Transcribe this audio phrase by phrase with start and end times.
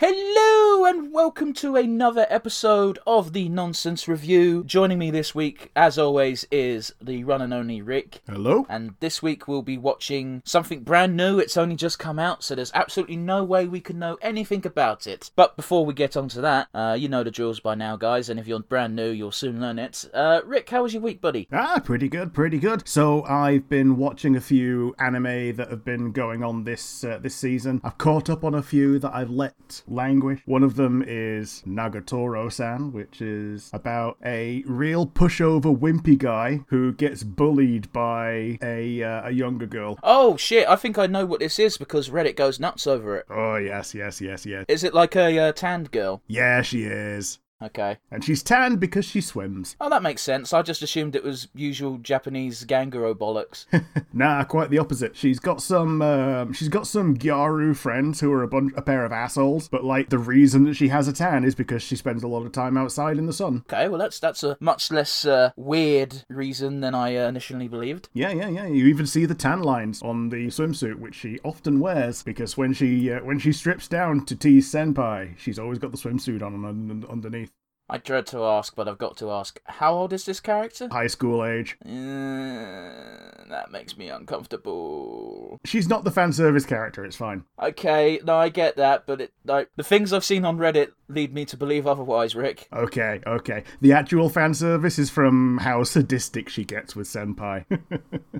[0.00, 4.64] Hello and welcome to another episode of the Nonsense Review.
[4.64, 8.22] Joining me this week, as always, is the run and only Rick.
[8.26, 8.64] Hello?
[8.66, 11.38] And this week we'll be watching something brand new.
[11.38, 15.06] It's only just come out, so there's absolutely no way we can know anything about
[15.06, 15.30] it.
[15.36, 18.40] But before we get onto that, uh, you know the drills by now, guys, and
[18.40, 20.08] if you're brand new, you'll soon learn it.
[20.14, 21.46] Uh, Rick, how was your week, buddy?
[21.52, 22.88] Ah, pretty good, pretty good.
[22.88, 27.34] So I've been watching a few anime that have been going on this uh, this
[27.34, 27.82] season.
[27.84, 30.40] I've caught up on a few that I've let languish.
[30.46, 37.22] One of them is Nagatoro-san, which is about a real pushover wimpy guy who gets
[37.22, 39.98] bullied by a uh, a younger girl.
[40.02, 43.26] Oh shit, I think I know what this is because Reddit goes nuts over it.
[43.30, 44.64] Oh yes, yes, yes, yes.
[44.68, 46.22] Is it like a uh, tanned girl?
[46.26, 47.38] Yeah, she is.
[47.62, 47.98] Okay.
[48.10, 49.76] And she's tanned because she swims.
[49.80, 50.52] Oh, that makes sense.
[50.52, 53.66] I just assumed it was usual Japanese Ganguro bollocks.
[54.12, 55.16] Nah, quite the opposite.
[55.16, 59.04] She's got some um, she's got some Gyaru friends who are a bunch a pair
[59.04, 62.24] of assholes, but like the reason that she has a tan is because she spends
[62.24, 63.64] a lot of time outside in the sun.
[63.72, 68.08] okay, well that's that's a much less uh, weird reason than I uh, initially believed.
[68.12, 68.66] Yeah, yeah, yeah.
[68.66, 72.72] You even see the tan lines on the swimsuit, which she often wears because when
[72.72, 76.64] she uh, when she strips down to tease senpai, she's always got the swimsuit on
[76.64, 77.49] un- underneath.
[77.90, 80.88] I dread to ask, but I've got to ask: How old is this character?
[80.92, 81.76] High school age.
[81.84, 81.88] Uh,
[83.48, 85.58] that makes me uncomfortable.
[85.64, 87.04] She's not the fan service character.
[87.04, 87.42] It's fine.
[87.60, 91.34] Okay, no, I get that, but it like the things I've seen on Reddit lead
[91.34, 92.68] me to believe otherwise, Rick.
[92.72, 93.64] Okay, okay.
[93.80, 97.64] The actual fan service is from how sadistic she gets with senpai.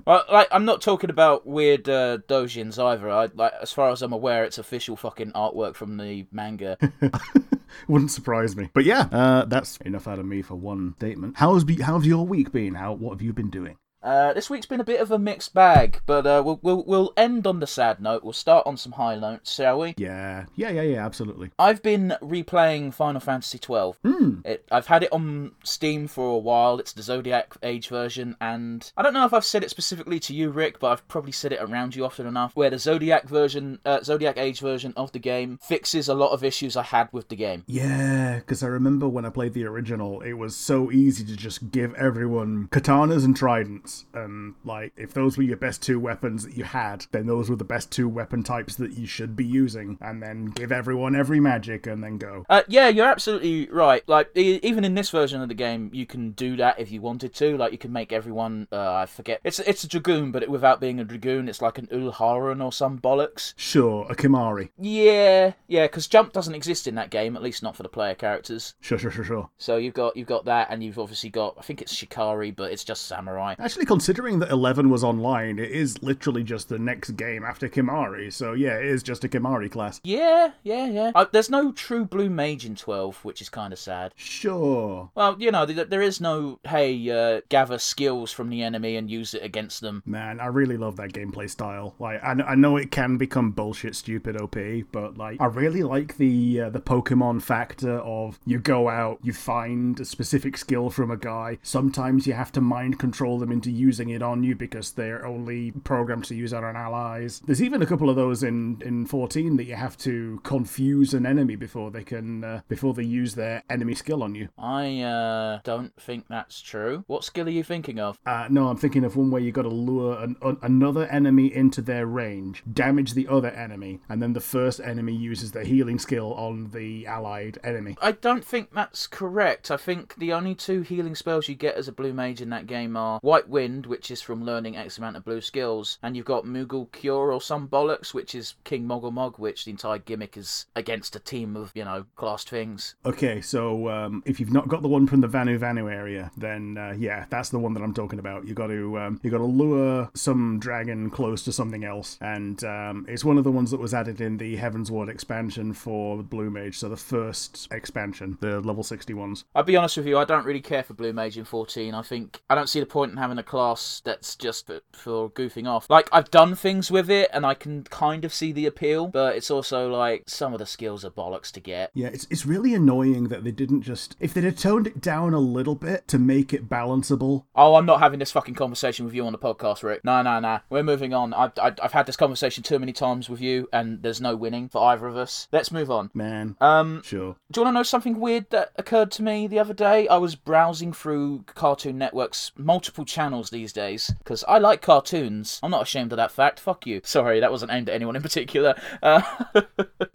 [0.07, 3.09] Uh, like, I'm not talking about weird uh, dojins either.
[3.09, 6.75] I, like, as far as I'm aware, it's official fucking artwork from the manga.
[7.87, 8.69] Wouldn't surprise me.
[8.73, 11.35] But yeah, uh, that's enough out of me for one statement.
[11.37, 12.75] How's be- how's your week been?
[12.75, 13.77] How what have you been doing?
[14.03, 17.13] Uh, this week's been a bit of a mixed bag, but uh, we'll, we'll we'll
[17.15, 18.23] end on the sad note.
[18.23, 19.93] We'll start on some high notes, shall we?
[19.97, 21.51] Yeah, yeah, yeah, yeah, absolutely.
[21.59, 23.97] I've been replaying Final Fantasy twelve.
[24.03, 24.39] Hmm.
[24.43, 26.79] It, I've had it on Steam for a while.
[26.79, 30.33] It's the Zodiac Age version, and I don't know if I've said it specifically to
[30.33, 32.55] you, Rick, but I've probably said it around you often enough.
[32.55, 36.43] Where the Zodiac version, uh, Zodiac Age version of the game fixes a lot of
[36.43, 37.63] issues I had with the game.
[37.67, 41.69] Yeah, because I remember when I played the original, it was so easy to just
[41.71, 46.55] give everyone katanas and tridents, and like if those were your best two weapons that
[46.55, 49.97] you had, then those were the best two weapon types that you should be using,
[50.01, 52.45] and then give everyone every magic and then go.
[52.49, 54.07] Uh, yeah, you're absolutely right.
[54.07, 57.01] Like e- even in this version of the game, you can do that if you
[57.01, 57.57] wanted to.
[57.57, 58.67] Like you can make everyone.
[58.71, 59.41] Uh, I forget.
[59.43, 62.71] It's it's a dragoon, but it, without being a dragoon, it's like an Uhlan or
[62.71, 63.53] some bollocks.
[63.57, 64.69] Sure, a Kimahri.
[64.77, 68.15] Yeah, yeah, because jump doesn't exist in that game, at least not for the player
[68.15, 68.75] characters.
[68.81, 69.49] Sure, sure, sure, sure.
[69.57, 72.71] So you've got you've got that, and you've obviously got I think it's Shikari, but
[72.71, 73.55] it's just samurai.
[73.59, 78.31] Actually, considering that 11 was online, it is literally just the next game after Kimahri,
[78.31, 79.99] so yeah, it is just a Kimahri class.
[80.03, 81.11] Yeah, yeah, yeah.
[81.15, 84.13] Uh, there's no true blue mage in twelve, which is kind of sad.
[84.15, 85.09] Sure.
[85.15, 89.09] Well, you know, th- there is no hey, uh, gather skills from the enemy and
[89.09, 90.03] use it against them.
[90.05, 91.95] Man, I really love that gameplay style.
[91.99, 94.57] Like, I, I know it can become bullshit, stupid OP,
[94.91, 99.33] but like, I really like the uh, the Pokemon factor of you go out, you
[99.33, 101.57] find a specific skill from a guy.
[101.63, 105.71] Sometimes you have to mind control them into using it on you because they're only
[105.71, 107.41] programmed to use it on allies.
[107.45, 111.25] There's even a couple of those in in 14 that you have to confuse an
[111.25, 114.49] enemy before they can uh, before they use their enemy skill on you.
[114.57, 117.03] I uh, don't think that's true.
[117.07, 118.19] What skill are you thinking of?
[118.25, 121.53] Uh, no, I'm thinking of one where you got to lure an, an, another enemy
[121.53, 125.99] into their range, damage the other enemy, and then the first enemy uses their healing
[125.99, 127.95] skill on the allied enemy.
[128.01, 129.71] I don't think that's correct.
[129.71, 132.67] I think the only two healing spells you get as a blue mage in that
[132.67, 136.25] game are White Wind, which is from learning X amount of blue skills, and you've
[136.25, 140.35] got Moogle Cure or some bollocks, which is King Moggle Mog, which the entire gimmick
[140.35, 142.95] is against a team of, you know, classed things.
[143.05, 146.75] Okay, so um, if you've not got the one from the Vanu Vanu area, then
[146.75, 148.47] uh, yeah, that's the one that I'm talking about.
[148.47, 152.63] You got to um, you got to lure some dragon close to something else, and
[152.63, 156.49] um, it's one of the ones that was added in the Heavensward expansion for Blue
[156.49, 156.79] Mage.
[156.79, 159.45] So the first expansion, the level 60 ones.
[159.53, 161.93] I'll be honest with you, I don't really care for Blue Mage in 14.
[161.93, 165.29] I think I don't see the point in having a class that's just for, for
[165.29, 165.89] goofing off.
[165.89, 169.35] Like, I've done things with it and I can kind of see the appeal, but
[169.35, 171.91] it's also like some of the skills are bollocks to get.
[171.93, 175.33] Yeah, it's it's really annoying that they didn't just if they'd have toned it down
[175.33, 177.45] a little bit to make it balanceable.
[177.55, 180.03] Oh, I'm not having this fucking conversation with you on the podcast, Rick.
[180.03, 180.59] No, no, no.
[180.69, 181.33] We're moving on.
[181.33, 184.69] I've, I've, I've had this conversation too many times with you, and there's no winning
[184.69, 185.47] for either of us.
[185.51, 186.09] Let's move on.
[186.13, 187.35] Man, Um, sure.
[187.51, 190.07] do you want to know something weird that occurred to me the other day?
[190.07, 195.61] I was browsing through Cartoon Network's multiple channels channels these days because I like cartoons.
[195.63, 196.59] I'm not ashamed of that fact.
[196.59, 196.99] Fuck you.
[197.05, 198.75] Sorry, that wasn't aimed at anyone in particular.
[199.01, 199.21] Uh,
[199.53, 199.63] do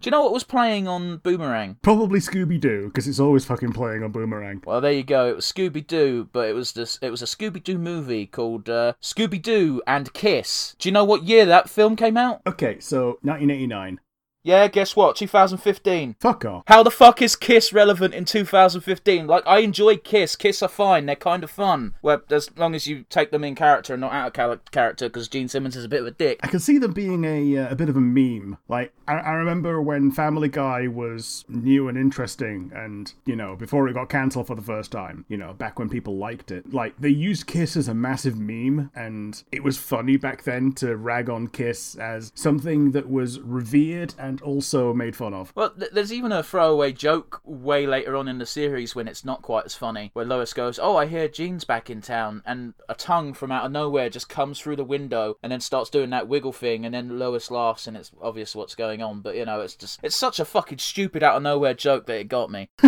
[0.03, 1.77] you know what was playing on Boomerang?
[1.81, 4.61] Probably Scooby Doo, because it's always fucking playing on Boomerang.
[4.67, 5.27] Well, there you go.
[5.29, 6.99] It was Scooby Doo, but it was this.
[7.01, 10.75] It was a Scooby Doo movie called uh, Scooby Doo and Kiss.
[10.77, 12.41] Do you know what year that film came out?
[12.45, 13.99] Okay, so 1989.
[14.47, 15.17] Yeah, guess what?
[15.17, 16.15] 2015.
[16.21, 16.63] Fuck off.
[16.67, 19.27] How the fuck is Kiss relevant in 2015?
[19.27, 20.37] Like, I enjoy Kiss.
[20.37, 21.05] Kiss are fine.
[21.05, 21.95] They're kind of fun.
[22.01, 25.09] Well, as long as you take them in character and not out of cal- character,
[25.09, 26.39] because Gene Simmons is a bit of a dick.
[26.43, 28.57] I can see them being a uh, a bit of a meme.
[28.69, 33.89] Like I, I remember when Family Guy was new and interesting, and you know before
[33.89, 35.25] it got cancelled for the first time.
[35.27, 36.73] You know back when people liked it.
[36.73, 40.95] Like they used Kiss as a massive meme, and it was funny back then to
[40.95, 45.51] rag on Kiss as something that was revered and also made fun of.
[45.55, 49.25] Well, th- there's even a throwaway joke way later on in the series when it's
[49.25, 52.73] not quite as funny, where Lois goes, "Oh, I hear Gene's back in town," and
[52.89, 56.09] a tongue from out of nowhere just comes through the window and then starts doing
[56.11, 59.21] that wiggle thing, and then Lois laughs, and it's obvious what's going on.
[59.21, 62.19] But you know, it's just it's such a fucking stupid out of nowhere joke that
[62.19, 62.69] it got me.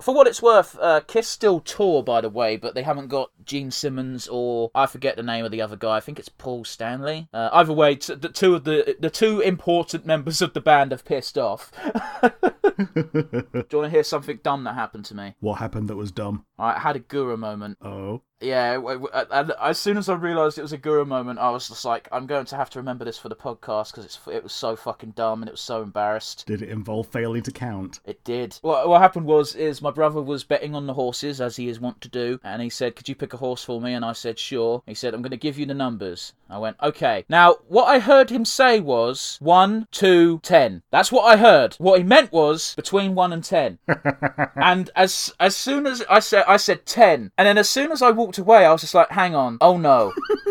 [0.00, 3.30] For what it's worth, uh, Kiss still tour, by the way, but they haven't got
[3.46, 5.96] Gene Simmons or I forget the name of the other guy.
[5.96, 7.28] I think it's Paul Stanley.
[7.32, 10.90] Uh, either way, t- the two of the the two important members of the band
[10.92, 11.72] have pissed off.
[12.76, 15.34] Do you want to hear something dumb that happened to me?
[15.40, 16.44] What happened that was dumb?
[16.58, 17.78] I had a Gura moment.
[17.80, 18.22] Oh.
[18.40, 21.48] Yeah, w- w- and as soon as I realised it was a Gura moment, I
[21.50, 24.42] was just like, I'm going to have to remember this for the podcast because it
[24.42, 26.44] was so fucking dumb and it was so embarrassed.
[26.46, 28.00] Did it involve failing to count?
[28.04, 28.58] It did.
[28.60, 31.80] What, what happened was, is my brother was betting on the horses as he is
[31.80, 34.12] wont to do, and he said, "Could you pick a horse for me?" And I
[34.12, 37.56] said, "Sure." He said, "I'm going to give you the numbers." I went, "Okay." Now,
[37.68, 40.82] what I heard him say was one, two, ten.
[40.90, 41.74] That's what I heard.
[41.74, 43.78] What he meant was between one and ten.
[44.56, 48.02] and as as soon as I said, I said ten, and then as soon as
[48.02, 50.12] I walked away, I was just like, "Hang on, oh no."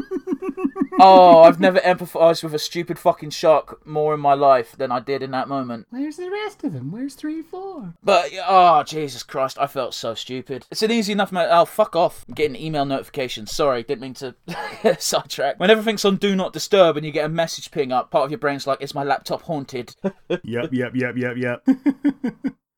[1.00, 5.00] oh, I've never empathized with a stupid fucking shark more in my life than I
[5.00, 5.88] did in that moment.
[5.90, 6.92] Where's the rest of them?
[6.92, 7.94] Where's three, four?
[8.04, 10.66] But oh Jesus Christ, I felt so stupid.
[10.72, 11.50] It's an easy enough matter.
[11.52, 12.26] Oh fuck off!
[12.28, 13.52] I'm getting email notifications.
[13.52, 14.36] Sorry, didn't mean to
[15.00, 15.60] sidetrack.
[15.60, 18.32] When everything's on do not disturb and you get a message ping up, part of
[18.32, 19.96] your brain's like, "Is my laptop haunted?"
[20.44, 21.68] yep, yep, yep, yep, yep.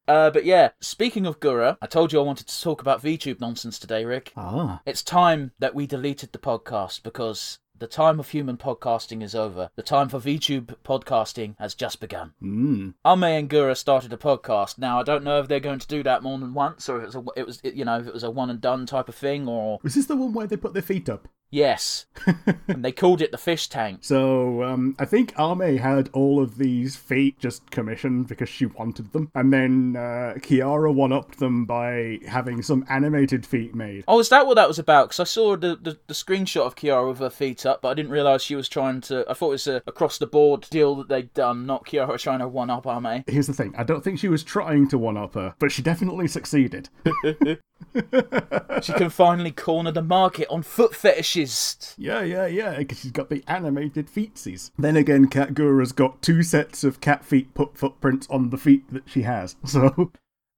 [0.08, 3.42] Uh, but yeah, speaking of Gura, I told you I wanted to talk about VTube
[3.42, 4.32] nonsense today, Rick.
[4.38, 4.82] Ah.
[4.86, 9.70] It's time that we deleted the podcast because the time of human podcasting is over.
[9.76, 12.34] The time for VTube podcasting has just begun.
[12.42, 12.94] Mm.
[13.06, 14.78] Ame and Gura started a podcast.
[14.78, 17.04] Now I don't know if they're going to do that more than once, or if
[17.04, 19.10] it was a, it was you know if it was a one and done type
[19.10, 21.28] of thing, or Was this the one where they put their feet up?
[21.50, 22.06] Yes,
[22.68, 24.00] and they called it the fish tank.
[24.02, 29.12] So um, I think Ame had all of these feet just commissioned because she wanted
[29.14, 34.04] them, and then uh, Kiara one upped them by having some animated feet made.
[34.08, 35.10] Oh, is that what that was about?
[35.10, 37.94] Because I saw the, the, the screenshot of Kiara with her feet up, but I
[37.94, 39.26] didn't realise she was trying to.
[39.30, 42.40] I thought it was a across the board deal that they'd done, not Kiara trying
[42.40, 43.24] to one up Ame.
[43.28, 45.82] Here's the thing: I don't think she was trying to one up her, but she
[45.82, 46.90] definitely succeeded.
[48.82, 51.96] She can finally corner the market on foot fetishes.
[51.98, 54.72] yeah, yeah, yeah, because she's got the animated feetsies.
[54.78, 58.92] Then again, Cat Gura's got two sets of cat feet put footprints on the feet
[58.94, 59.56] that she has.
[59.68, 60.12] So,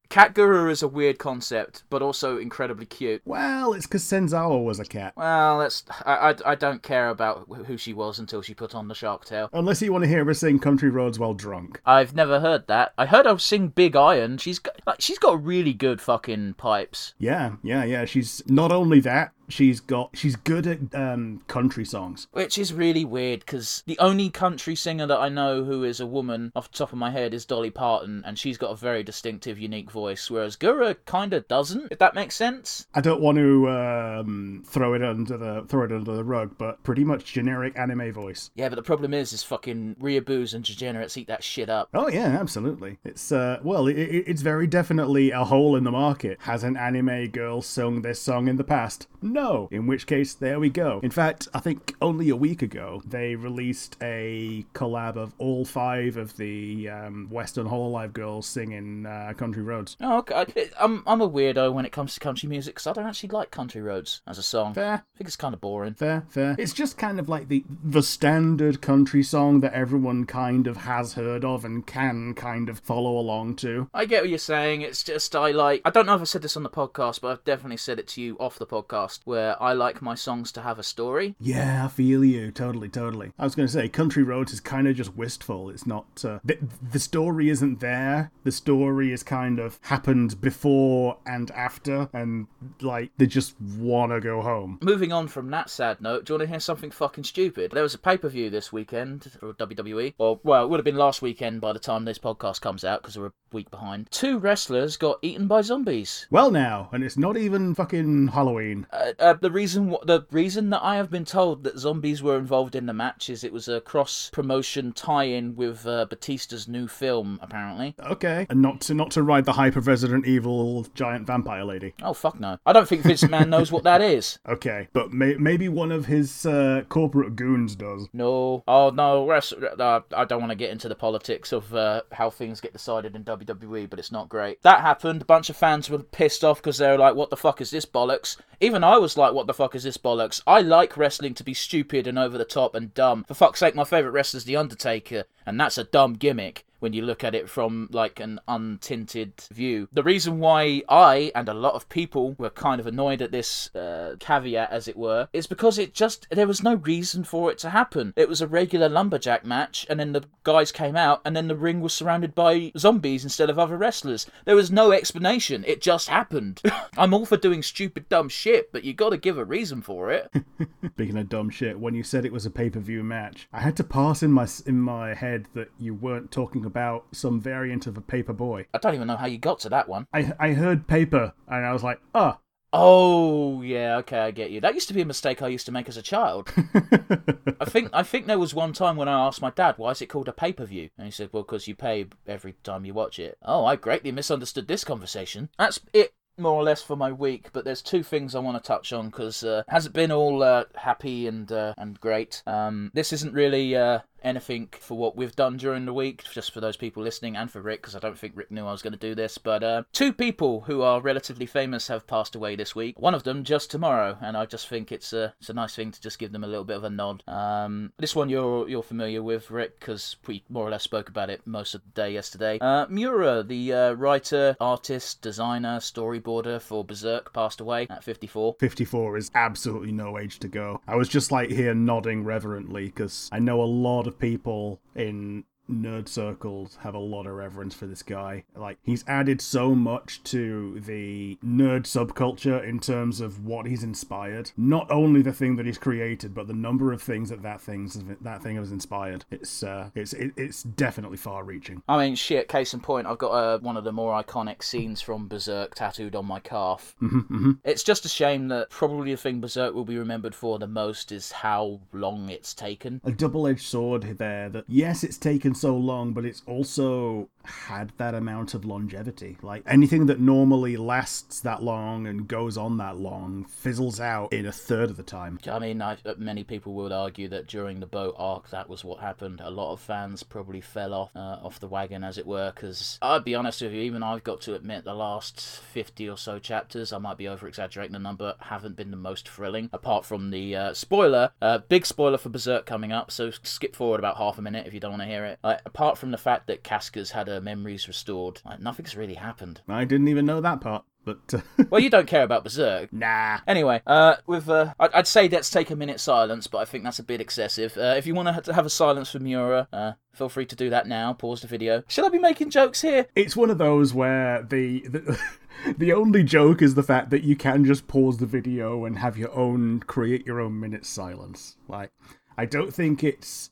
[0.10, 3.22] Cat Gura is a weird concept, but also incredibly cute.
[3.26, 5.14] well, it's because Senzawa was a cat.
[5.16, 8.88] Well, that's I, I, I don't care about who she was until she put on
[8.88, 9.52] the shark tail.
[9.54, 11.80] Unless you want to hear her sing Country Roads while drunk.
[11.86, 12.94] I've never heard that.
[12.98, 14.40] I heard her sing Big Iron.
[14.40, 17.14] She's got, like she's got really good fucking pipes.
[17.20, 18.06] Yeah, yeah, yeah.
[18.06, 22.28] She's not only that, she's got she's good at um, country songs.
[22.32, 26.06] Which is really weird because the only country singer that I know who is a
[26.06, 29.04] woman off the top of my head is Dolly Parton, and she's got a very
[29.04, 32.88] distinctive, unique voice, whereas Gura kind of doesn't, if that makes sense.
[32.94, 36.82] I don't want to um, throw it under the throw it under the rug, but
[36.84, 38.52] pretty much generic anime voice.
[38.56, 41.90] Yeah, but the problem is, is fucking Riaboos and degenerates eat that shit up.
[41.94, 43.00] Oh yeah, absolutely.
[43.04, 46.38] It's uh, well, it, it, it's very definitely a hole in the market.
[46.42, 49.08] Has an anime girl sung this song in the past?
[49.22, 49.39] No.
[49.72, 51.00] In which case, there we go.
[51.04, 56.18] In fact, I think only a week ago they released a collab of all five
[56.18, 60.70] of the um, Western Hololive girls singing uh, "Country Roads." Oh, okay.
[60.80, 63.52] I'm I'm a weirdo when it comes to country music because I don't actually like
[63.52, 64.74] Country Roads as a song.
[64.74, 64.94] Fair.
[64.94, 65.94] I think it's kind of boring.
[65.94, 66.56] Fair, fair.
[66.58, 71.14] It's just kind of like the the standard country song that everyone kind of has
[71.14, 73.90] heard of and can kind of follow along to.
[73.94, 74.82] I get what you're saying.
[74.82, 75.82] It's just I like.
[75.86, 78.08] I don't know if I said this on the podcast, but I've definitely said it
[78.10, 79.20] to you off the podcast.
[79.30, 81.36] Where I like my songs to have a story.
[81.40, 82.52] Yeah, I feel you.
[82.52, 83.32] Totally, totally.
[83.38, 85.70] I was going to say, Country Roads is kind of just wistful.
[85.70, 86.26] It's not.
[86.26, 86.58] Uh, the,
[86.92, 88.32] the story isn't there.
[88.44, 92.48] The story is kind of happened before and after, and
[92.82, 94.80] like they just want to go home.
[94.82, 97.72] Moving on from that sad note, do you want to hear something fucking stupid?
[97.72, 100.16] There was a pay per view this weekend for WWE.
[100.18, 103.04] Or, well, it would have been last weekend by the time this podcast comes out
[103.04, 104.10] because we're a week behind.
[104.10, 106.26] Two wrestlers got eaten by zombies.
[106.32, 108.88] Well, now, and it's not even fucking Halloween.
[108.92, 112.76] Uh, uh, the reason the reason that I have been told that zombies were involved
[112.76, 117.40] in the match is it was a cross promotion tie-in with uh, Batista's new film,
[117.42, 117.96] apparently.
[118.00, 121.94] Okay, and not to not to ride the hype of Resident Evil giant vampire lady.
[122.02, 122.58] Oh fuck no!
[122.66, 124.40] I don't think Vince McMahon knows what that is.
[124.50, 128.08] Okay, but may- maybe one of his uh, corporate goons does.
[128.14, 132.02] No, oh no, rest, uh, I don't want to get into the politics of uh,
[132.12, 134.62] how things get decided in WWE, but it's not great.
[134.64, 135.22] That happened.
[135.22, 137.70] A bunch of fans were pissed off because they were like, "What the fuck is
[137.72, 141.34] this bollocks?" Even I was like, "What the fuck is this bollocks?" I like wrestling
[141.36, 143.26] to be stupid and over the top and dumb.
[143.28, 147.02] For fuck's sake, my favorite wrestler's The Undertaker, and that's a dumb gimmick when you
[147.02, 149.88] look at it from like an untinted view.
[149.92, 153.74] The reason why I and a lot of people were kind of annoyed at this
[153.76, 157.58] uh, caveat, as it were, is because it just there was no reason for it
[157.60, 158.14] to happen.
[158.16, 161.56] It was a regular lumberjack match, and then the guys came out, and then the
[161.56, 164.28] ring was surrounded by zombies instead of other wrestlers.
[164.46, 165.64] There was no explanation.
[165.68, 166.62] It just happened.
[166.98, 170.12] I'm all for doing stupid, dumb shit, but you got to give a reason for
[170.12, 170.32] it.
[170.94, 173.62] Speaking of dumb shit, when you said it was a pay per view match, I
[173.62, 177.88] had to pass in my in my head that you weren't talking about some variant
[177.88, 178.68] of a paper boy.
[178.74, 180.06] I don't even know how you got to that one.
[180.14, 182.38] I I heard paper and I was like, oh.
[182.72, 184.62] Oh yeah, okay, I get you.
[184.62, 186.54] That used to be a mistake I used to make as a child.
[187.60, 190.04] I think I think there was one time when I asked my dad, "Why is
[190.04, 192.86] it called a pay per view?" And he said, "Well, because you pay every time
[192.86, 195.50] you watch it." Oh, I greatly misunderstood this conversation.
[195.58, 198.68] That's it more or less for my week, but there's two things I want to
[198.68, 202.42] touch on because uh, hasn't been all uh, happy and uh, and great.
[202.48, 206.62] Um, this isn't really uh, anything for what we've done during the week, just for
[206.62, 208.94] those people listening and for Rick, because I don't think Rick knew I was going
[208.94, 209.38] to do this.
[209.38, 213.00] But uh, two people who are relatively famous have passed away this week.
[213.00, 215.92] One of them just tomorrow, and I just think it's a it's a nice thing
[215.92, 217.24] to just give them a little bit of a nod.
[217.28, 221.30] Um, this one you're you're familiar with, Rick, because we more or less spoke about
[221.30, 222.60] it most of the day yesterday.
[222.60, 228.56] Uh, Miura, the uh, writer, artist, designer, storyboarder for Berserk, passed away at 54.
[228.60, 230.82] 54 is absolutely no age to go.
[230.88, 235.46] I was just like here nodding reverently because I know a lot of people in
[235.70, 238.44] nerd circles have a lot of reverence for this guy.
[238.56, 244.52] Like he's added so much to the nerd subculture in terms of what he's inspired.
[244.58, 248.02] Not only the thing that he's created, but the number of things that that things
[248.22, 249.26] that thing has inspired.
[249.32, 251.84] It's uh, it's it, it's definitely far-reaching.
[251.88, 252.48] I mean, shit.
[252.48, 256.16] Case in point, I've got uh, one of the more iconic scenes from Berserk tattooed
[256.16, 256.96] on my calf.
[257.10, 257.52] Mm-hmm, mm-hmm.
[257.64, 261.12] It's just a shame that probably the thing Berserk will be remembered for the most
[261.12, 263.02] is how long it's taken.
[263.04, 264.50] A double-edged sword there.
[264.50, 269.38] That yes, it's taken so long, but it's also had that amount of longevity.
[269.42, 274.46] Like anything that normally lasts that long and goes on that long fizzles out in
[274.46, 275.40] a third of the time.
[275.48, 278.84] I mean, I, uh, many people would argue that during the boat arc, that was
[278.84, 279.42] what happened.
[279.44, 282.52] A lot of fans probably fell off uh, off the wagon, as it were.
[282.54, 286.18] Because I'd be honest with you, even I've got to admit, the last fifty or
[286.18, 289.70] so chapters, I might be over exaggerating the number, haven't been the most thrilling.
[289.74, 293.12] Apart from the uh, spoiler, uh, big spoiler for Berserk coming up.
[293.12, 295.40] So skip forward about half a minute if you don't want to hear it.
[295.44, 298.42] apart from the fact that Casca's had a memories restored.
[298.46, 299.62] Like, nothing's really happened.
[299.68, 300.84] I didn't even know that part.
[301.06, 301.64] But uh...
[301.70, 302.92] well, you don't care about Berserk.
[302.94, 303.40] Nah.
[303.48, 307.00] Anyway, uh, with uh, I'd say let's take a minute silence, but I think that's
[307.00, 307.78] a bit excessive.
[307.78, 310.70] Uh, if you want to have a silence for Miura, uh, feel free to do
[310.70, 311.14] that now.
[311.14, 311.84] Pause the video.
[311.88, 313.08] Should I be making jokes here?
[313.16, 314.82] It's one of those where the.
[314.88, 315.20] the...
[315.78, 319.18] the only joke is the fact that you can just pause the video and have
[319.18, 321.58] your own create your own minute silence.
[321.68, 321.92] Like
[322.38, 323.52] I don't think it's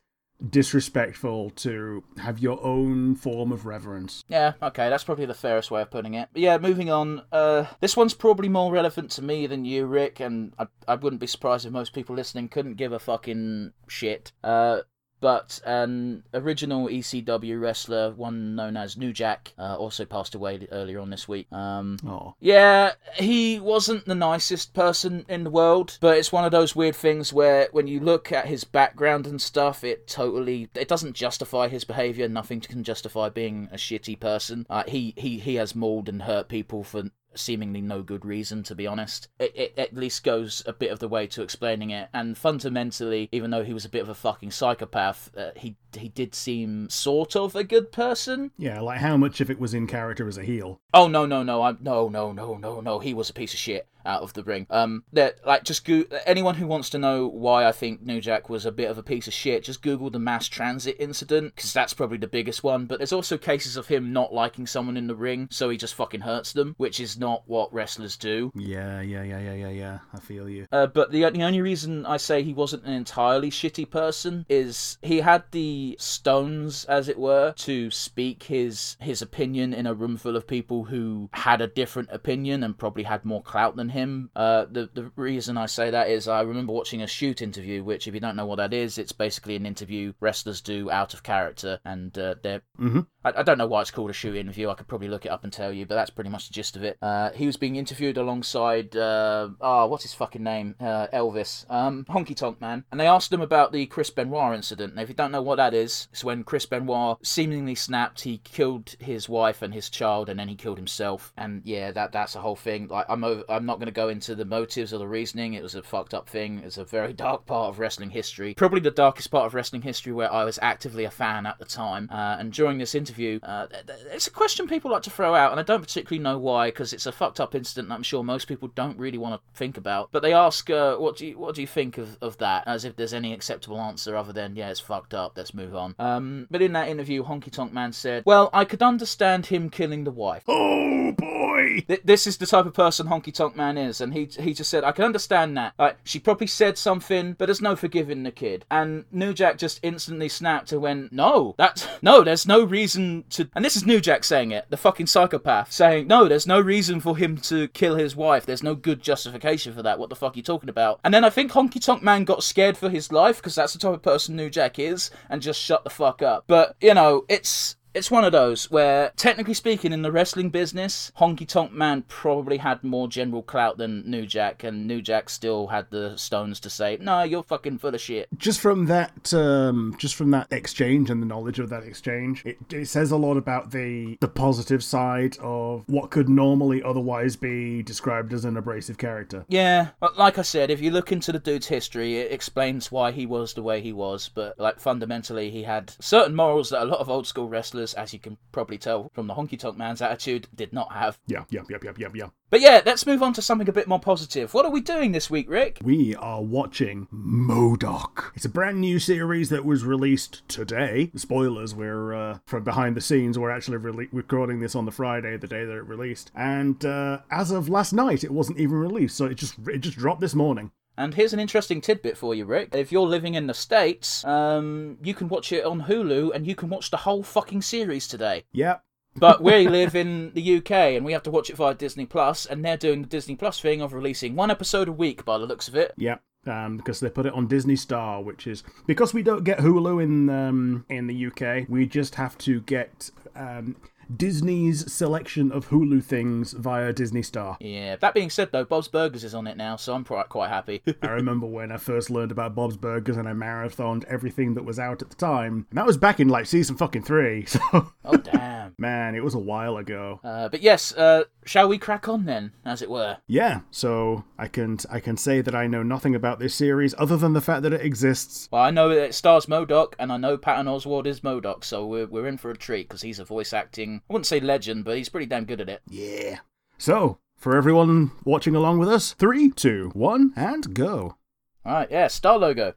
[0.49, 4.23] disrespectful to have your own form of reverence.
[4.27, 6.29] Yeah, okay, that's probably the fairest way of putting it.
[6.33, 7.23] But yeah, moving on.
[7.31, 11.21] Uh, this one's probably more relevant to me than you, Rick, and I, I wouldn't
[11.21, 14.31] be surprised if most people listening couldn't give a fucking shit.
[14.43, 14.81] Uh,
[15.19, 20.99] but an original ECW wrestler, one known as New Jack, uh, also passed away earlier
[20.99, 21.51] on this week.
[21.51, 22.35] Um, oh.
[22.39, 26.95] Yeah, he wasn't the nicest person in the world, but it's one of those weird
[26.95, 31.67] things where when you look at his background and stuff, it totally it doesn't justify
[31.67, 32.27] his behavior.
[32.27, 34.65] Nothing can justify being a shitty person.
[34.69, 37.03] Uh, he he he has mauled and hurt people for
[37.37, 39.27] seemingly no good reason, to be honest.
[39.39, 42.09] It, it, at least goes a bit of the way to explaining it.
[42.13, 46.09] And fundamentally, even though he was a bit of a fucking psychopath, uh, he he
[46.09, 48.51] did seem sort of a good person.
[48.57, 50.79] Yeah, like how much of it was in character as a heel?
[50.93, 53.59] Oh no no no I'm no no no no no he was a piece of
[53.59, 53.87] shit.
[54.07, 54.65] Out of the ring.
[54.69, 58.49] Um, that like just go- anyone who wants to know why I think New Jack
[58.49, 61.73] was a bit of a piece of shit, just Google the mass transit incident because
[61.73, 62.85] that's probably the biggest one.
[62.85, 65.95] But there's also cases of him not liking someone in the ring, so he just
[65.95, 68.51] fucking hurts them, which is not what wrestlers do.
[68.55, 69.99] Yeah, yeah, yeah, yeah, yeah, yeah.
[70.13, 70.67] I feel you.
[70.71, 74.97] Uh, but the the only reason I say he wasn't an entirely shitty person is
[75.01, 80.17] he had the stones, as it were, to speak his his opinion in a room
[80.17, 83.96] full of people who had a different opinion and probably had more clout than him.
[84.35, 88.07] Uh, the the reason I say that is I remember watching a shoot interview, which
[88.07, 91.23] if you don't know what that is, it's basically an interview wrestlers do out of
[91.23, 92.99] character, and uh, they're Mm-hmm.
[93.35, 94.69] I, I don't know why it's called a shoot interview.
[94.69, 96.75] I could probably look it up and tell you, but that's pretty much the gist
[96.75, 96.97] of it.
[97.01, 100.75] Uh, he was being interviewed alongside, uh, oh, what's his fucking name?
[100.79, 104.95] Uh, Elvis, um, Honky Tonk Man, and they asked him about the Chris Benoit incident.
[104.95, 108.21] Now, if you don't know what that is, it's when Chris Benoit seemingly snapped.
[108.21, 111.33] He killed his wife and his child, and then he killed himself.
[111.37, 112.87] And yeah, that that's a whole thing.
[112.87, 115.53] Like, I'm over, I'm not going to go into the motives or the reasoning.
[115.53, 116.61] It was a fucked up thing.
[116.63, 118.53] It's a very dark part of wrestling history.
[118.53, 121.65] Probably the darkest part of wrestling history where I was actively a fan at the
[121.65, 122.09] time.
[122.11, 123.67] Uh, and during this interview, uh,
[124.11, 126.93] it's a question people like to throw out, and I don't particularly know why, because
[126.93, 127.89] it's a fucked up incident.
[127.89, 130.09] that I'm sure most people don't really want to think about.
[130.11, 132.85] But they ask, uh, "What do you what do you think of, of that?" As
[132.85, 135.33] if there's any acceptable answer other than, "Yeah, it's fucked up.
[135.35, 138.81] Let's move on." Um, but in that interview, Honky Tonk Man said, "Well, I could
[138.83, 141.83] understand him killing the wife." Oh boy!
[141.87, 144.69] Th- This is the type of person Honky Tonk Man is, and he he just
[144.69, 148.31] said, "I can understand that." Like she probably said something, but there's no forgiving the
[148.31, 148.65] kid.
[148.69, 152.23] And New Jack just instantly snapped and went, "No, that's no.
[152.23, 156.07] There's no reason to." And this is New Jack saying it, the fucking psychopath saying,
[156.07, 158.45] "No, there's no reason for him to kill his wife.
[158.45, 159.99] There's no good justification for that.
[159.99, 162.43] What the fuck are you talking about?" And then I think Honky Tonk Man got
[162.43, 165.61] scared for his life because that's the type of person New Jack is, and just
[165.61, 166.45] shut the fuck up.
[166.47, 171.11] But you know, it's it's one of those where, technically speaking, in the wrestling business,
[171.17, 175.67] Honky Tonk Man probably had more general clout than New Jack, and New Jack still
[175.67, 179.95] had the stones to say, "No, you're fucking full of shit." Just from that, um,
[179.97, 183.35] just from that exchange and the knowledge of that exchange, it, it says a lot
[183.35, 188.99] about the the positive side of what could normally otherwise be described as an abrasive
[188.99, 189.43] character.
[189.47, 193.11] Yeah, but like I said, if you look into the dude's history, it explains why
[193.11, 194.29] he was the way he was.
[194.33, 198.13] But like fundamentally, he had certain morals that a lot of old school wrestlers, as
[198.13, 201.19] you can probably tell from the Honky Tonk Man's attitude, did not have.
[201.27, 202.27] Yeah, yeah, yeah, yeah, yeah, yeah.
[202.49, 204.53] But yeah, let's move on to something a bit more positive.
[204.53, 205.79] What are we doing this week, Rick?
[205.83, 208.31] We are watching MODOK.
[208.35, 211.11] It's a brand new series that was released today.
[211.15, 213.37] Spoilers, we're uh, from behind the scenes.
[213.37, 216.31] We're actually rele- recording this on the Friday, the day that it released.
[216.35, 219.97] And uh, as of last night, it wasn't even released, so it just it just
[219.97, 220.71] dropped this morning.
[220.97, 222.73] And here's an interesting tidbit for you, Rick.
[222.73, 226.55] If you're living in the States, um, you can watch it on Hulu and you
[226.55, 228.45] can watch the whole fucking series today.
[228.51, 228.83] Yep.
[229.15, 232.45] But we live in the UK and we have to watch it via Disney Plus,
[232.47, 235.45] and they're doing the Disney Plus thing of releasing one episode a week by the
[235.45, 235.93] looks of it.
[235.97, 236.21] Yep.
[236.47, 240.01] Um, because they put it on Disney Star, which is because we don't get Hulu
[240.01, 243.75] in um, in the UK, we just have to get um,
[244.15, 247.57] Disney's selection of Hulu things via Disney Star.
[247.59, 247.95] Yeah.
[247.97, 250.81] That being said, though, Bob's Burgers is on it now, so I'm quite quite happy.
[251.01, 254.79] I remember when I first learned about Bob's Burgers and I marathoned everything that was
[254.79, 255.65] out at the time.
[255.69, 257.45] And that was back in like season fucking three.
[257.57, 258.75] So, oh damn.
[258.77, 260.19] man, it was a while ago.
[260.23, 263.17] Uh, but yes, uh, shall we crack on then, as it were?
[263.25, 267.17] Yeah, so I can I can say that I know nothing about this series other
[267.17, 268.47] than the fact that it exists.
[268.51, 271.85] Well, I know that it stars MODOK, and I know Patton Oswalt is MODOK, so
[271.85, 273.96] we're we're in for a treat because he's a voice acting.
[274.09, 275.81] I wouldn't say legend, but he's pretty damn good at it.
[275.89, 276.39] Yeah.
[276.77, 281.17] So, for everyone watching along with us, three, two, one, and go.
[281.65, 282.73] All right, yeah, star logo.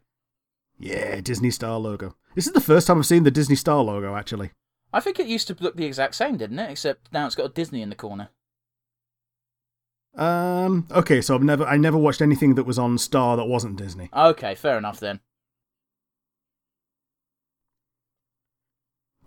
[0.78, 2.16] Yeah, Disney Star logo.
[2.34, 4.50] This is the first time I've seen the Disney Star logo, actually.
[4.92, 6.70] I think it used to look the exact same, didn't it?
[6.70, 8.30] Except now it's got a Disney in the corner.
[10.16, 10.88] Um.
[10.90, 14.10] Okay, so I've never I never watched anything that was on Star that wasn't Disney.
[14.12, 15.20] Okay, fair enough then.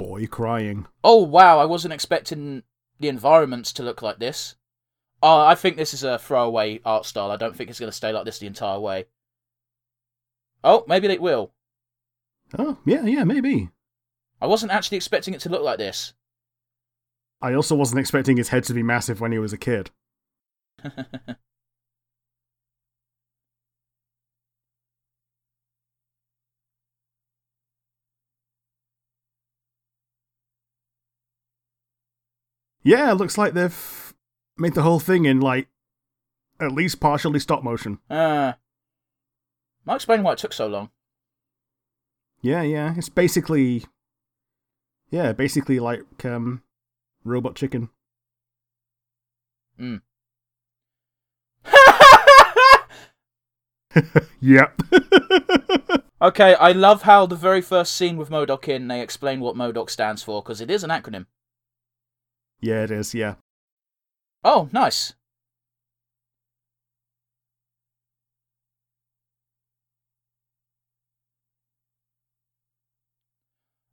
[0.04, 0.86] Boy crying.
[1.02, 2.64] Oh wow, I wasn't expecting
[3.00, 4.56] the environments to look like this.
[5.22, 7.32] Oh, I think this is a throwaway art style.
[7.32, 9.06] I don't think it's going to stay like this the entire way.
[10.62, 11.54] Oh, maybe it will.
[12.60, 13.70] Oh, yeah, yeah, maybe.
[14.42, 16.12] I wasn't actually expecting it to look like this.
[17.42, 19.90] I also wasn't expecting his head to be massive when he was a kid.
[32.84, 34.14] Yeah, it looks like they've
[34.58, 35.68] made the whole thing in like
[36.60, 38.00] at least partially stop motion.
[38.10, 38.54] uh,
[39.86, 40.90] might explain why it took so long.
[42.42, 43.86] Yeah, yeah, it's basically
[45.12, 46.64] yeah, basically like um
[47.24, 47.90] robot chicken.
[49.80, 50.02] Mm.
[54.42, 54.82] Yep.
[56.22, 59.90] Okay, I love how the very first scene with MODOK in, they explain what MODOK
[59.90, 61.26] stands for, because it is an acronym.
[62.64, 63.14] Yeah, it is.
[63.14, 63.36] Yeah.
[64.44, 65.14] Oh, nice.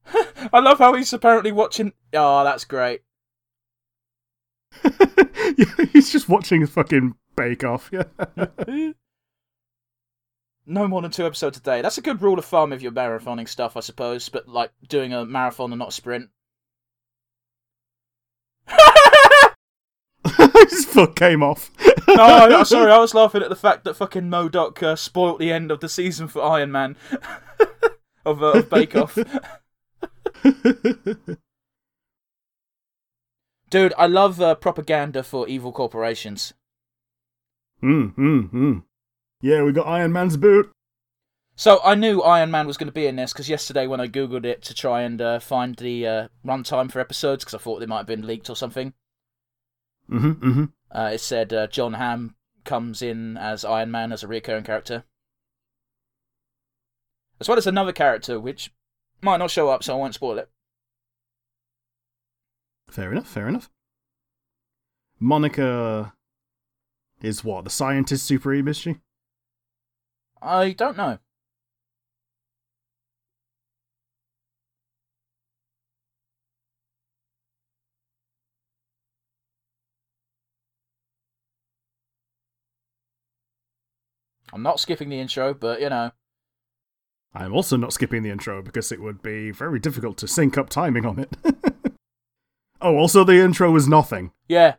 [0.53, 1.93] I love how he's apparently watching.
[2.15, 3.03] Oh, that's great.
[4.85, 7.91] Yeah, He's just watching a fucking Bake Off.
[7.93, 8.05] Yeah.
[10.67, 11.83] no more than two episodes a day.
[11.83, 15.13] That's a good rule of thumb if you're marathoning stuff, I suppose, but like doing
[15.13, 16.31] a marathon and not a sprint.
[20.71, 21.71] His foot came off.
[22.09, 25.53] no, no, sorry, I was laughing at the fact that fucking MODOK uh, spoilt the
[25.53, 26.97] end of the season for Iron Man
[28.25, 29.19] of, uh, of Bake Off.
[33.71, 36.53] Dude, I love uh, propaganda for evil corporations.
[37.83, 38.83] Mm, mm, mm.
[39.41, 40.71] Yeah, we got Iron Man's boot.
[41.57, 44.09] So I knew Iron Man was going to be in this because yesterday when I
[44.09, 47.81] googled it to try and uh, find the uh, runtime for episodes because I thought
[47.81, 48.95] they might have been leaked or something,
[50.11, 50.65] Mm-hmm, mm-hmm.
[50.91, 55.05] uh, it said uh, Jon Hamm comes in as Iron Man as a recurring character,
[57.39, 58.73] as well as another character which
[59.23, 60.51] might not show up, so I won't spoil it.
[62.91, 63.71] Fair enough, fair enough.
[65.21, 66.15] Monica
[67.23, 68.97] is what, the scientist supreme, is she?
[70.43, 71.19] I don't know.
[84.53, 86.13] I'm not skipping the intro, but you know.
[87.35, 90.69] I'm also not skipping the intro because it would be very difficult to sync up
[90.69, 91.37] timing on it.
[92.81, 94.33] oh, also the intro was nothing.
[94.49, 94.75] Yeah.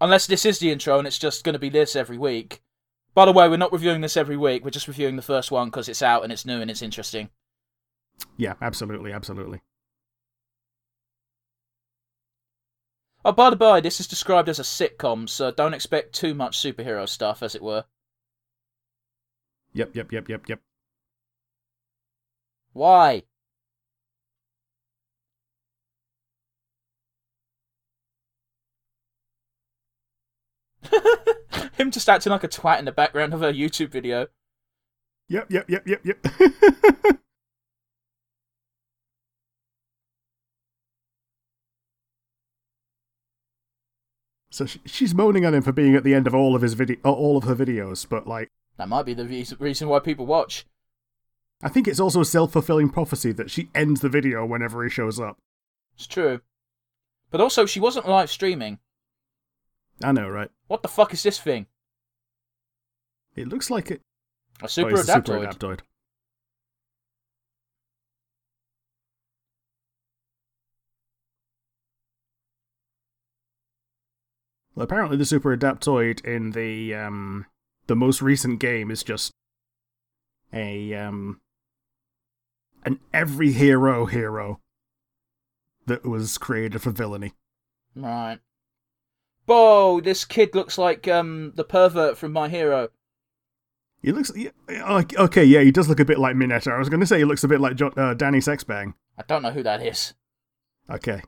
[0.00, 2.62] Unless this is the intro and it's just going to be this every week.
[3.14, 4.62] By the way, we're not reviewing this every week.
[4.62, 7.30] We're just reviewing the first one because it's out and it's new and it's interesting.
[8.36, 9.62] Yeah, absolutely, absolutely.
[13.24, 16.56] Oh, by the by, this is described as a sitcom, so don't expect too much
[16.56, 17.84] superhero stuff, as it were.
[19.76, 20.60] Yep, yep, yep, yep, yep.
[22.72, 23.24] Why?
[31.76, 34.28] Him just acting like a twat in the background of a YouTube video.
[35.28, 36.26] Yep, yep, yep, yep, yep.
[44.50, 46.72] so she, she's moaning at him for being at the end of all of his
[46.72, 50.26] video, all of her videos, but like, That might be the re- reason why people
[50.26, 50.66] watch.
[51.62, 55.18] I think it's also a self-fulfilling prophecy that she ends the video whenever he shows
[55.18, 55.38] up.
[55.94, 56.40] It's true.
[57.30, 58.78] But also, she wasn't live streaming.
[60.04, 60.50] I know, right?
[60.66, 61.66] What the fuck is this thing?
[63.34, 64.02] It looks like it.
[64.62, 65.26] A super oh, it's a adaptoid.
[65.26, 65.80] super adaptoid.
[74.74, 77.46] Well, apparently the super adaptoid in the um
[77.86, 79.32] the most recent game is just
[80.52, 81.40] a um
[82.84, 84.60] an every hero hero
[85.86, 87.32] that was created for villainy.
[87.94, 88.38] Right.
[89.46, 92.88] Whoa, this kid looks like um the pervert from My Hero.
[94.02, 94.50] He looks yeah,
[95.18, 96.72] okay, yeah, he does look a bit like Mineta.
[96.72, 98.94] I was going to say he looks a bit like jo- uh, Danny Sexbang.
[99.18, 100.14] I don't know who that is.
[100.88, 101.22] Okay.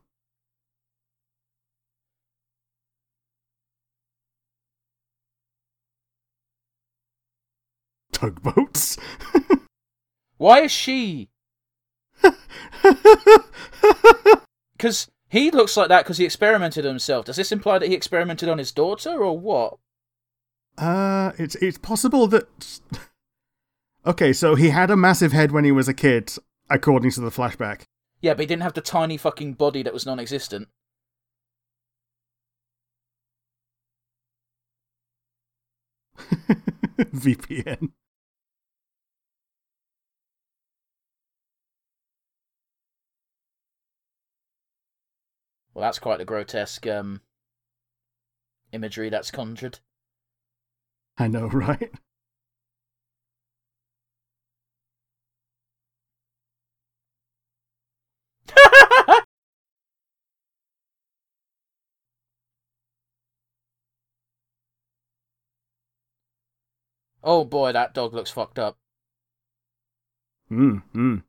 [8.19, 8.99] Tugboats.
[10.39, 11.29] Why is she?
[14.77, 17.25] Because he looks like that because he experimented on himself.
[17.25, 19.79] Does this imply that he experimented on his daughter or what?
[20.79, 22.47] uh, it's it's possible that.
[24.07, 26.33] Okay, so he had a massive head when he was a kid,
[26.71, 27.83] according to the flashback.
[28.23, 30.69] Yeah, but he didn't have the tiny fucking body that was non existent.
[36.99, 37.91] VPN.
[45.79, 47.21] Well, that's quite the grotesque um,
[48.73, 49.79] imagery that's conjured.
[51.17, 51.93] I know, right?
[67.23, 68.77] oh boy, that dog looks fucked up.
[70.51, 71.23] Mm, mm.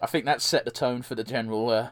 [0.00, 1.70] I think that set the tone for the general.
[1.70, 1.90] Uh...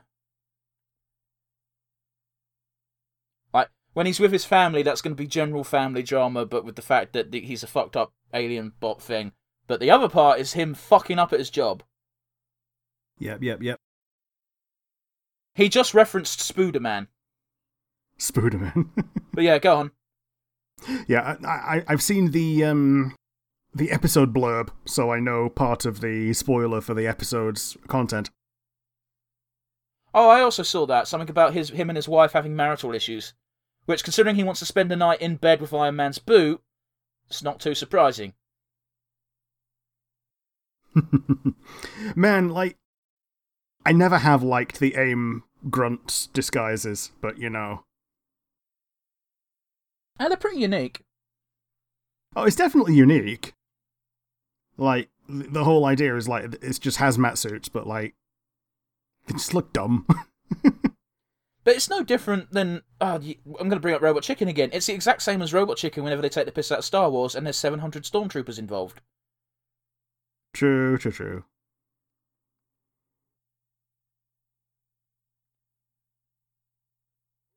[3.52, 6.76] Like when he's with his family, that's going to be general family drama, but with
[6.76, 9.32] the fact that he's a fucked up alien bot thing.
[9.66, 11.84] But the other part is him fucking up at his job.
[13.18, 13.78] Yep, yep, yep.
[15.54, 17.06] He just referenced Spooderman.
[18.20, 18.88] Spooderman.
[19.32, 19.90] but yeah, go on.
[21.08, 23.16] Yeah, I, I I've seen the um
[23.74, 28.30] the episode blurb, so I know part of the spoiler for the episode's content.
[30.12, 33.32] Oh, I also saw that something about his him and his wife having marital issues,
[33.86, 36.60] which, considering he wants to spend the night in bed with Iron Man's boot,
[37.28, 38.34] it's not too surprising.
[42.16, 42.76] Man, like,
[43.86, 47.84] I never have liked the AIM grunt disguises, but you know.
[50.20, 51.02] And they're pretty unique.
[52.36, 53.54] Oh, it's definitely unique.
[54.76, 58.14] Like the whole idea is like it's just hazmat suits, but like
[59.26, 60.06] they just look dumb.
[60.62, 64.68] but it's no different than oh, I'm going to bring up Robot Chicken again.
[64.74, 67.10] It's the exact same as Robot Chicken whenever they take the piss out of Star
[67.10, 69.00] Wars, and there's 700 stormtroopers involved.
[70.52, 71.44] True, true, true.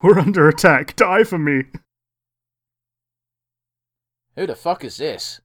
[0.01, 0.95] We're under attack.
[0.95, 1.63] Die for me.
[4.35, 5.41] Who the fuck is this?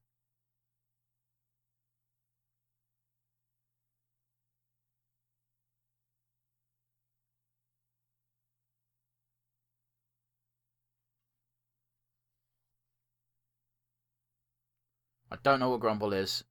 [15.31, 16.45] I don't know what Grumble is.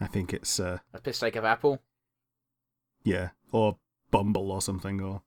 [0.00, 1.82] I think it's uh a piss take of apple.
[3.04, 3.76] Yeah, or
[4.10, 5.22] Bumble or something, or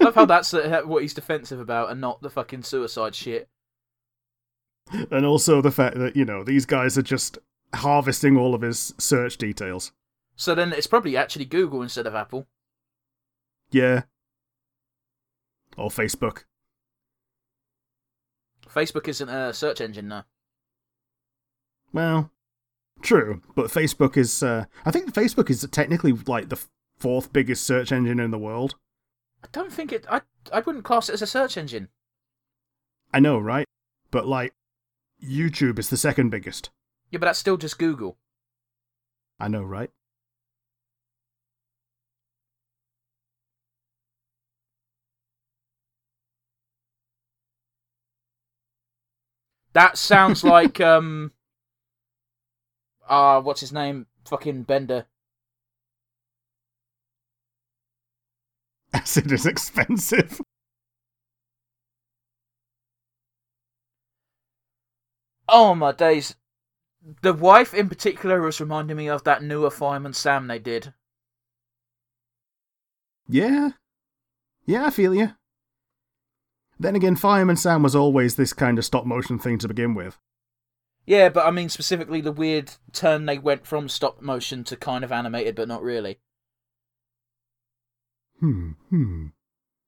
[0.00, 3.48] love how that's uh, what he's defensive about and not the fucking suicide shit.
[5.10, 7.38] And also the fact that, you know, these guys are just
[7.74, 9.92] harvesting all of his search details.
[10.36, 12.46] So then it's probably actually Google instead of Apple.
[13.70, 14.02] Yeah.
[15.76, 16.44] Or Facebook.
[18.66, 20.24] Facebook isn't a search engine now.
[21.92, 22.30] Well,
[23.02, 24.42] true, but Facebook is.
[24.42, 26.60] Uh, I think Facebook is technically like the
[26.98, 28.76] fourth biggest search engine in the world.
[29.42, 30.04] I don't think it.
[30.10, 30.22] I
[30.52, 31.88] I wouldn't class it as a search engine.
[33.12, 33.66] I know, right?
[34.10, 34.52] But like,
[35.22, 36.70] YouTube is the second biggest.
[37.10, 38.18] Yeah, but that's still just Google.
[39.40, 39.90] I know, right?
[49.72, 51.32] That sounds like um.
[53.08, 54.06] Ah, uh, what's his name?
[54.26, 55.06] Fucking Bender.
[58.92, 60.40] Acid is expensive.
[65.48, 66.36] Oh my days.
[67.22, 70.92] The wife in particular was reminding me of that newer Fireman Sam they did.
[73.26, 73.70] Yeah.
[74.66, 75.32] Yeah, I feel you.
[76.78, 80.18] Then again, Fireman Sam was always this kind of stop motion thing to begin with.
[81.06, 85.02] Yeah, but I mean specifically the weird turn they went from stop motion to kind
[85.02, 86.18] of animated, but not really.
[88.40, 89.26] Hmm, hmm.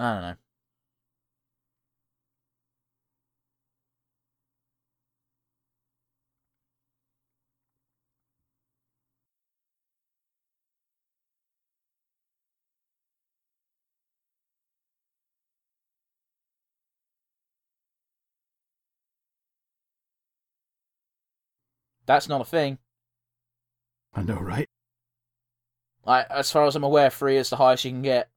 [0.00, 0.34] I don't know.
[22.06, 22.78] That's not a thing.
[24.14, 24.68] I know, right?
[26.04, 28.30] Like, as far as I'm aware, three is the highest you can get.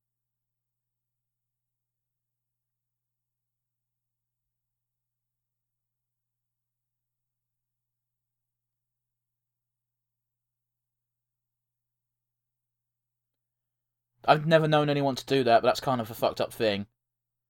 [14.26, 16.88] I've never known anyone to do that, but that's kind of a fucked up thing.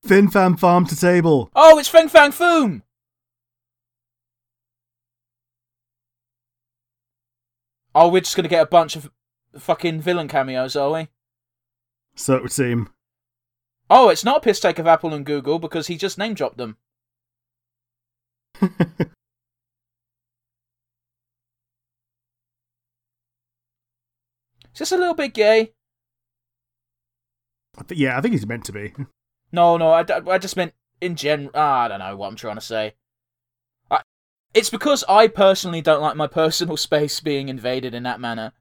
[0.03, 1.49] Fin Fam Farm to Table.
[1.55, 2.81] Oh, it's Fin Fang Foom!
[7.95, 9.11] Oh, we're just gonna get a bunch of
[9.57, 11.09] fucking villain cameos, are we?
[12.15, 12.89] So it would seem.
[13.89, 16.57] Oh, it's not a piss take of Apple and Google because he just name dropped
[16.57, 16.77] them.
[18.61, 18.69] Is
[24.79, 25.73] this a little bit gay?
[27.77, 28.93] I th- yeah, I think he's meant to be.
[29.51, 31.51] No, no, I, I just meant in general.
[31.53, 32.93] Ah, I don't know what I'm trying to say.
[33.91, 34.01] I,
[34.53, 38.51] it's because I personally don't like my personal space being invaded in that manner.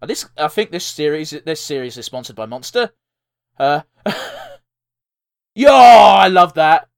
[0.00, 2.90] Uh, this, I think this series, this series is sponsored by Monster.
[3.58, 3.82] Uh,
[5.54, 6.88] Yo, I love that.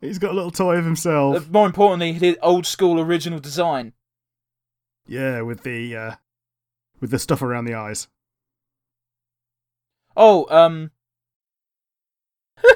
[0.00, 1.36] He's got a little toy of himself.
[1.36, 3.94] Uh, More importantly, the old school original design.
[5.06, 6.14] yeah, with the uh,
[7.00, 8.08] with the stuff around the eyes.
[10.18, 10.90] Oh, um.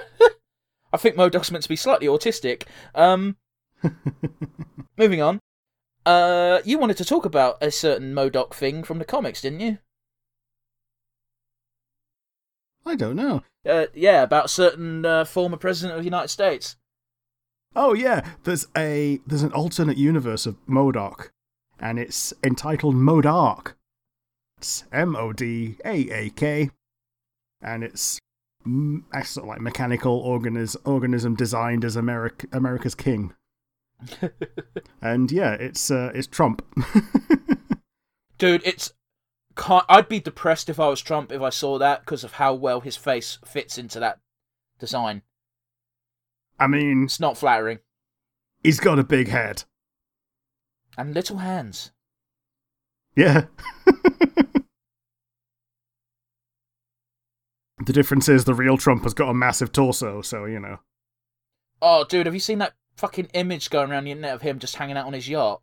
[0.92, 2.66] I think MODOK's meant to be slightly autistic.
[2.94, 3.36] Um,
[4.96, 5.40] moving on.
[6.06, 9.78] Uh, you wanted to talk about a certain MODOK thing from the comics, didn't you?
[12.86, 13.42] I don't know.
[13.68, 16.76] Uh, yeah, about a certain uh, former president of the United States.
[17.74, 21.30] Oh yeah, there's a there's an alternate universe of MODOK,
[21.80, 23.74] and it's entitled MODAAK.
[24.58, 26.70] It's M O D A A K,
[27.62, 28.18] and it's
[29.24, 33.34] sort of like mechanical organis- organism designed as America America's king.
[35.02, 36.62] and yeah, it's uh, it's Trump.
[38.38, 38.92] Dude, it's.
[39.54, 42.54] Can't, I'd be depressed if I was Trump if I saw that because of how
[42.54, 44.18] well his face fits into that
[44.78, 45.20] design.
[46.58, 47.80] I mean, It's not flattering.
[48.64, 49.64] he's got a big head.
[50.96, 51.92] And little hands.
[53.14, 53.44] Yeah.
[57.86, 60.78] the difference is the real Trump has got a massive torso, so you know.
[61.80, 64.76] Oh, dude, have you seen that fucking image going around the internet of him just
[64.76, 65.62] hanging out on his yacht?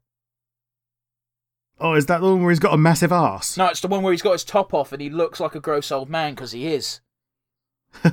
[1.79, 3.55] Oh, is that the one where he's got a massive ass?
[3.55, 5.61] No, it's the one where he's got his top off and he looks like a
[5.61, 6.99] gross old man because he is.
[8.03, 8.11] uh,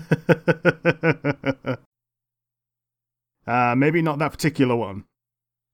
[3.77, 5.05] maybe not that particular one.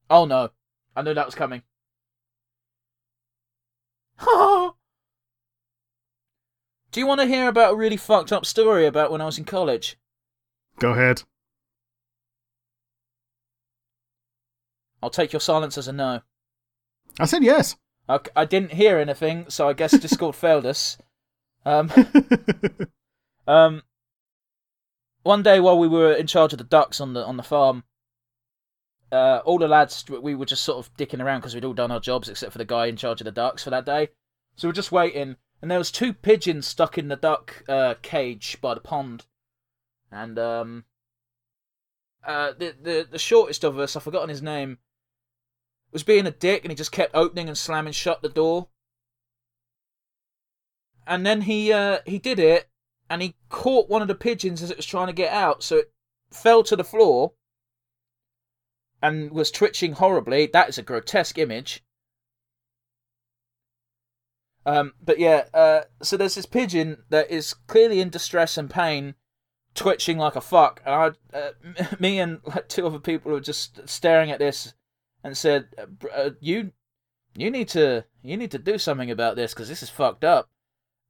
[0.09, 0.51] Oh no,
[0.97, 1.63] I knew that was coming.
[6.93, 9.39] Do you want to hear about a really fucked up story about when I was
[9.39, 9.97] in college?
[10.79, 11.23] Go ahead.
[15.03, 16.21] I'll take your silence as a no.
[17.19, 17.77] I said yes.
[18.09, 20.99] I, I didn't hear anything, so I guess Discord failed us.
[21.65, 21.91] Um,
[23.47, 23.83] um,
[25.23, 27.85] one day while we were in charge of the ducks on the on the farm,
[29.11, 31.91] uh, all the lads we were just sort of dicking around because we'd all done
[31.91, 34.09] our jobs except for the guy in charge of the ducks for that day.
[34.57, 38.59] So we're just waiting, and there was two pigeons stuck in the duck uh, cage
[38.61, 39.25] by the pond,
[40.11, 40.85] and um,
[42.27, 44.79] uh, the the the shortest of us, I've forgotten his name,
[45.93, 48.69] was being a dick, and he just kept opening and slamming shut the door.
[51.07, 52.69] And then he uh, he did it,
[53.09, 55.77] and he caught one of the pigeons as it was trying to get out, so
[55.77, 55.93] it
[56.33, 57.35] fell to the floor
[59.01, 60.47] and was twitching horribly.
[60.47, 61.85] That is a grotesque image.
[64.65, 69.15] Um, but yeah, uh, so there's this pigeon that is clearly in distress and pain,
[69.75, 70.81] twitching like a fuck.
[70.85, 71.53] And I, uh,
[71.99, 74.75] me and like two other people were just staring at this
[75.25, 76.73] and said, uh, uh, "You,
[77.35, 80.51] you need to, you need to do something about this because this is fucked up."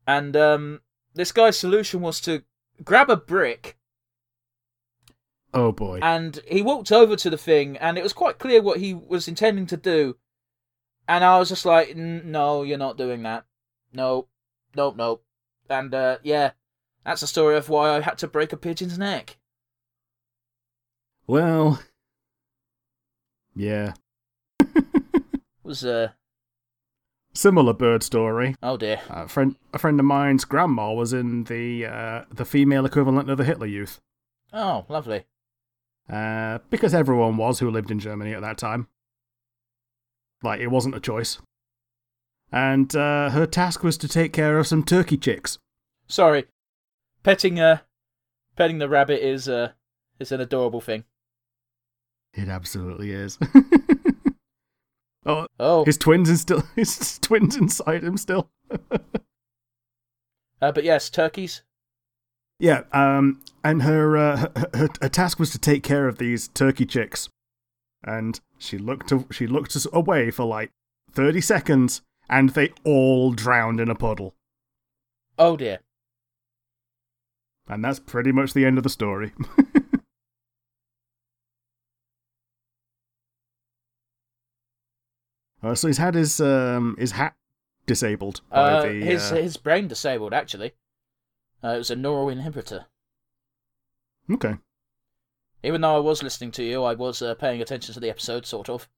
[0.06, 0.80] And um,
[1.14, 2.42] this guy's solution was to
[2.82, 3.76] grab a brick
[5.54, 6.00] oh boy.
[6.02, 9.28] and he walked over to the thing, and it was quite clear what he was
[9.28, 10.16] intending to do.
[11.12, 13.44] And I was just like, "No, you're not doing that.
[13.92, 14.28] No,
[14.74, 15.22] nope, nope."
[15.68, 16.52] And uh, yeah,
[17.04, 19.36] that's the story of why I had to break a pigeon's neck.
[21.26, 21.82] Well,
[23.54, 23.92] yeah.
[25.62, 26.12] Was uh,
[27.34, 28.54] Similar bird story.
[28.62, 29.00] oh dear.
[29.10, 33.36] A friend, a friend of mine's grandma was in the uh, the female equivalent of
[33.36, 34.00] the Hitler Youth,
[34.52, 35.24] Oh, lovely.
[36.10, 38.88] uh, because everyone was who lived in Germany at that time.
[40.42, 41.38] Like it wasn't a choice.
[42.50, 45.58] And uh, her task was to take care of some turkey chicks.
[46.06, 46.46] Sorry,
[47.22, 47.78] petting uh,
[48.56, 49.72] petting the rabbit is uh,
[50.18, 51.04] is an adorable thing.
[52.34, 53.38] It absolutely is.
[55.26, 58.50] oh, Oh, his twins and still his twins inside him still.
[60.60, 61.62] uh, but yes, turkeys.
[62.58, 66.48] Yeah, um, and her, uh, her, her her task was to take care of these
[66.48, 67.28] turkey chicks,
[68.04, 70.70] and she looked she looked away for like
[71.10, 74.34] thirty seconds, and they all drowned in a puddle,
[75.38, 75.80] Oh dear.
[77.68, 79.32] and that's pretty much the end of the story.
[85.62, 87.34] uh, so he's had his um his hat
[87.86, 90.72] disabled by Uh, the his uh, his brain disabled actually.
[91.62, 92.86] Uh, it was a neural inhibitor.
[94.30, 94.56] okay.
[95.62, 98.46] Even though I was listening to you, I was uh, paying attention to the episode,
[98.46, 98.88] sort of.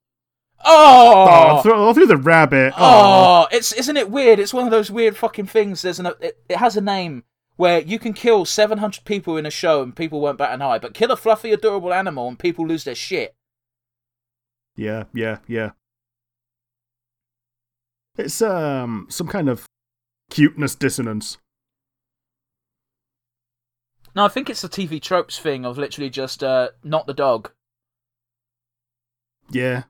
[0.65, 2.73] Oh, Oh, throw, through the rabbit.
[2.77, 4.39] Oh, oh, it's isn't it weird?
[4.39, 5.83] It's one of those weird fucking things.
[5.83, 7.25] There's an it, it has a name
[7.57, 10.79] where you can kill 700 people in a show and people won't bat an eye,
[10.79, 13.35] but kill a fluffy, adorable animal and people lose their shit.
[14.77, 15.71] Yeah, yeah, yeah.
[18.17, 19.67] It's um some kind of
[20.31, 21.39] cuteness dissonance.
[24.15, 27.51] No, I think it's the TV tropes thing of literally just uh, not the dog.
[29.51, 29.85] Yeah.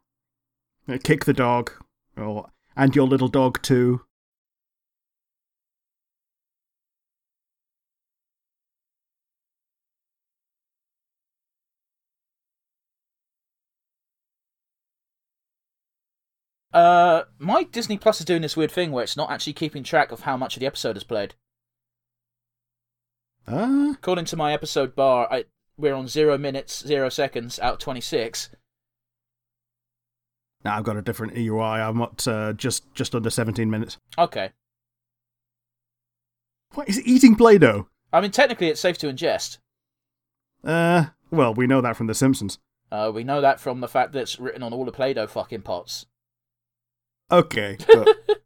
[0.89, 1.73] Uh, Kick the dog.
[2.17, 4.01] Or, and your little dog too.
[16.73, 20.11] Uh, my Disney Plus is doing this weird thing where it's not actually keeping track
[20.11, 21.35] of how much of the episode is played.
[23.47, 23.93] Ah.
[23.93, 25.45] According to my episode bar, I,
[25.77, 28.51] we're on zero minutes, zero seconds out of 26.
[30.65, 31.87] Now I've got a different EUI.
[31.87, 33.99] I'm at uh, just just under 17 minutes.
[34.19, 34.51] Okay.
[36.73, 37.87] What is it eating Play-Doh?
[38.13, 39.59] I mean, technically, it's safe to ingest.
[40.65, 42.59] Uh, well, we know that from The Simpsons.
[42.91, 45.27] Uh, we know that from the fact that it's written on all the Play Doh
[45.27, 46.07] fucking pots.
[47.31, 48.09] Okay, but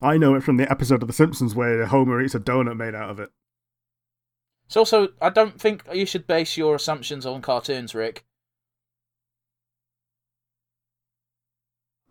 [0.00, 2.94] I know it from the episode of The Simpsons where Homer eats a donut made
[2.94, 3.30] out of it.
[4.66, 8.24] It's also, I don't think you should base your assumptions on cartoons, Rick.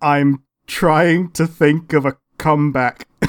[0.01, 3.07] I'm trying to think of a comeback.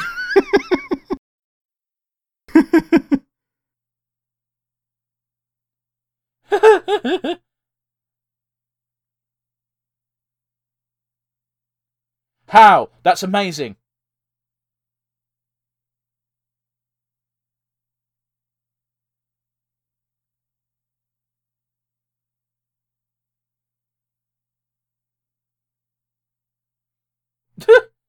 [12.49, 12.89] How?
[13.03, 13.77] That's amazing.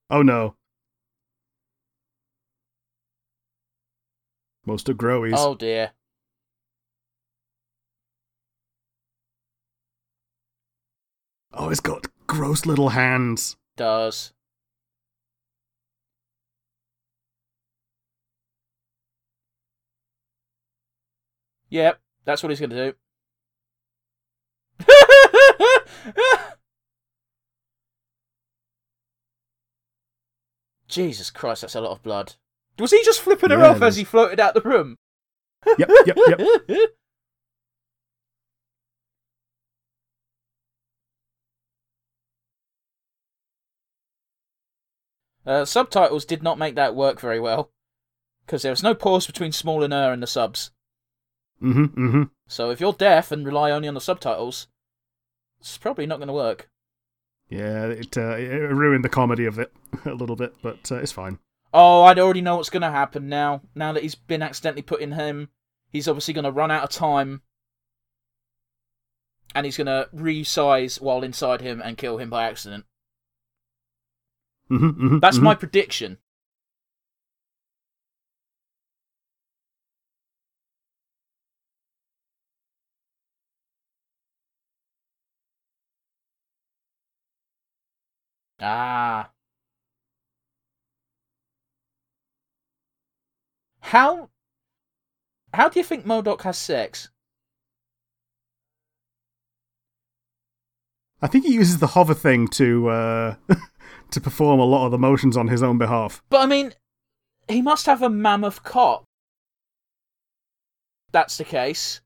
[0.09, 0.55] Oh no.
[4.65, 5.33] Most of Growies.
[5.35, 5.91] Oh dear.
[11.53, 13.57] Oh, it's got gross little hands.
[13.75, 14.33] Does.
[21.69, 22.95] Yep, that's what he's going to do.
[30.89, 32.33] Jesus Christ, that's a lot of blood.
[32.77, 34.97] Was he just flipping her Yeah, off it as he floated out the room?
[35.77, 36.17] Yep, yep,
[36.67, 36.89] yep.
[45.45, 47.71] Uh, subtitles did not make that work very well
[48.45, 50.69] because there was no pause between small and er in the subs.
[51.59, 52.23] Mm-hmm, mm-hmm.
[52.47, 54.67] So if you're deaf and rely only on the subtitles,
[55.59, 56.69] it's probably not going to work.
[57.49, 59.73] Yeah, it, uh, it ruined the comedy of it
[60.05, 61.39] a little bit, but uh, it's fine.
[61.73, 63.61] Oh, I already know what's going to happen now.
[63.75, 65.49] Now that he's been accidentally put in him,
[65.91, 67.41] he's obviously going to run out of time.
[69.55, 72.85] And he's going to resize while inside him and kill him by accident.
[74.69, 75.43] Mm-hmm, mm-hmm, That's mhm.
[75.43, 76.19] my prediction.
[88.61, 89.31] Ah.
[93.79, 94.29] How
[95.53, 97.09] how do you think MODOK has sex?
[101.21, 103.35] I think he uses the hover thing to uh,
[104.11, 106.23] to perform a lot of the motions on his own behalf.
[106.29, 106.73] But I mean,
[107.47, 109.03] he must have a mammoth cock.
[111.11, 112.01] That's the case.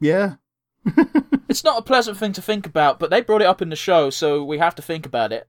[0.00, 0.36] Yeah.
[1.48, 3.76] It's not a pleasant thing to think about, but they brought it up in the
[3.76, 5.48] show, so we have to think about it.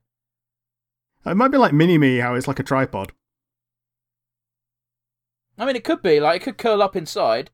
[1.24, 3.12] It might be like Mini Me, how it's like a tripod.
[5.56, 7.50] I mean, it could be like it could curl up inside.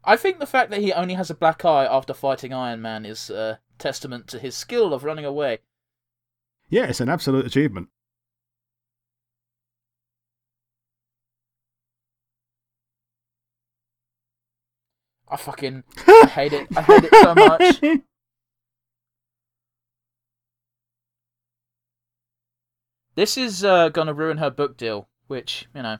[0.04, 3.04] I think the fact that he only has a black eye after fighting Iron Man
[3.06, 5.58] is a testament to his skill of running away.
[6.68, 7.88] Yeah, it's an absolute achievement.
[15.28, 16.68] I fucking I hate it.
[16.76, 18.02] I hate it so much.
[23.14, 25.98] This is uh, gonna ruin her book deal, which you know.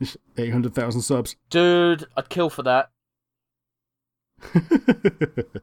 [0.36, 1.36] Eight hundred thousand subs.
[1.50, 2.90] Dude, I'd kill for that.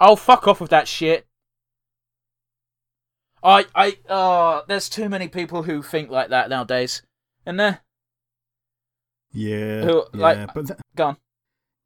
[0.00, 1.26] Oh, fuck off with that shit.
[3.42, 7.02] I, I, uh, there's too many people who think like that nowadays.
[7.46, 7.80] And there,
[9.32, 11.16] Yeah, Who, yeah, like- but th- gone.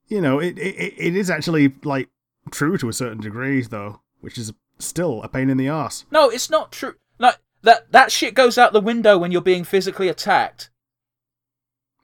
[0.09, 2.09] you know, it, it it is actually like
[2.51, 6.05] true to a certain degree, though, which is still a pain in the ass.
[6.11, 6.95] No, it's not true.
[7.19, 10.71] Like, that, that shit goes out the window when you're being physically attacked.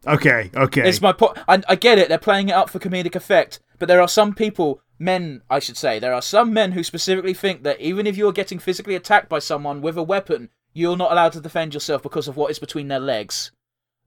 [0.07, 1.39] Okay, okay, It's my point.
[1.49, 2.09] I, I get it.
[2.09, 5.77] They're playing it up for comedic effect, but there are some people, men, I should
[5.77, 9.29] say, there are some men who specifically think that even if you're getting physically attacked
[9.29, 12.59] by someone with a weapon, you're not allowed to defend yourself because of what is
[12.59, 13.51] between their legs.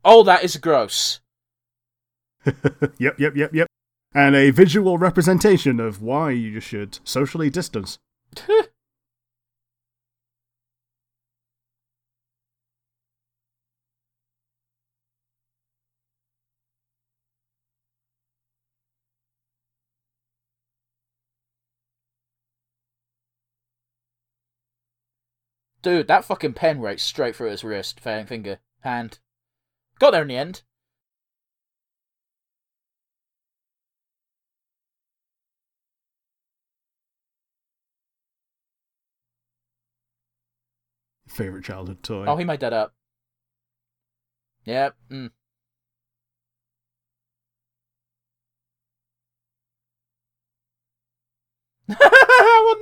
[0.05, 1.19] Oh, that is gross.
[2.97, 3.67] yep, yep, yep, yep.
[4.13, 7.99] And a visual representation of why you should socially distance.
[25.81, 29.19] Dude, that fucking pen rakes straight through his wrist, finger, hand.
[29.97, 30.63] Got there in the end.
[41.29, 42.25] Favorite childhood toy.
[42.27, 42.93] Oh, he made that up.
[44.65, 44.95] Yep.
[45.09, 45.31] Mm.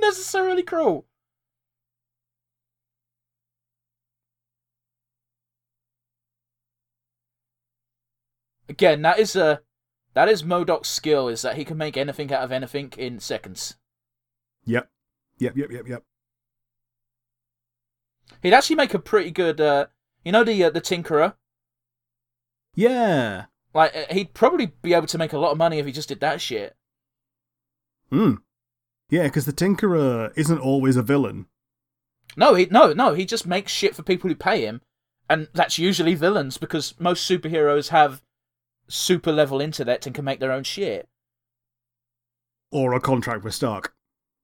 [0.00, 1.06] necessarily cruel.
[8.68, 9.62] Again, that is a
[10.14, 13.76] that is MODOK's skill is that he can make anything out of anything in seconds.
[14.64, 14.90] Yep,
[15.38, 16.02] yep, yep, yep, yep.
[18.42, 19.86] He'd actually make a pretty good, uh,
[20.24, 21.34] you know, the uh, the Tinkerer.
[22.74, 23.46] Yeah.
[23.74, 26.08] Like uh, he'd probably be able to make a lot of money if he just
[26.08, 26.76] did that shit.
[28.10, 28.34] Hmm.
[29.10, 31.46] Yeah, because the Tinkerer isn't always a villain.
[32.36, 34.80] No, he no no he just makes shit for people who pay him,
[35.28, 38.22] and that's usually villains because most superheroes have
[38.86, 41.08] super level intellect and can make their own shit.
[42.70, 43.94] Or a contract with Stark.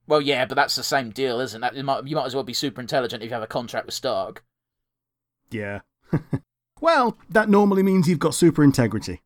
[0.07, 1.75] Well, yeah, but that's the same deal, isn't that?
[1.75, 3.95] You might, you might as well be super intelligent if you have a contract with
[3.95, 4.45] Stark.
[5.51, 5.81] Yeah.
[6.81, 9.23] well, that normally means you've got super integrity.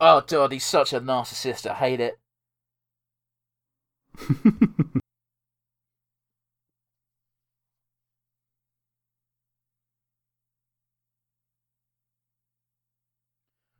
[0.00, 1.68] Oh, God, he's such a narcissist.
[1.68, 2.18] I hate it.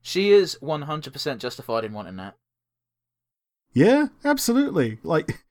[0.09, 2.35] She is 100% justified in wanting that.
[3.75, 5.01] yeah, absolutely.
[5.03, 5.45] Like,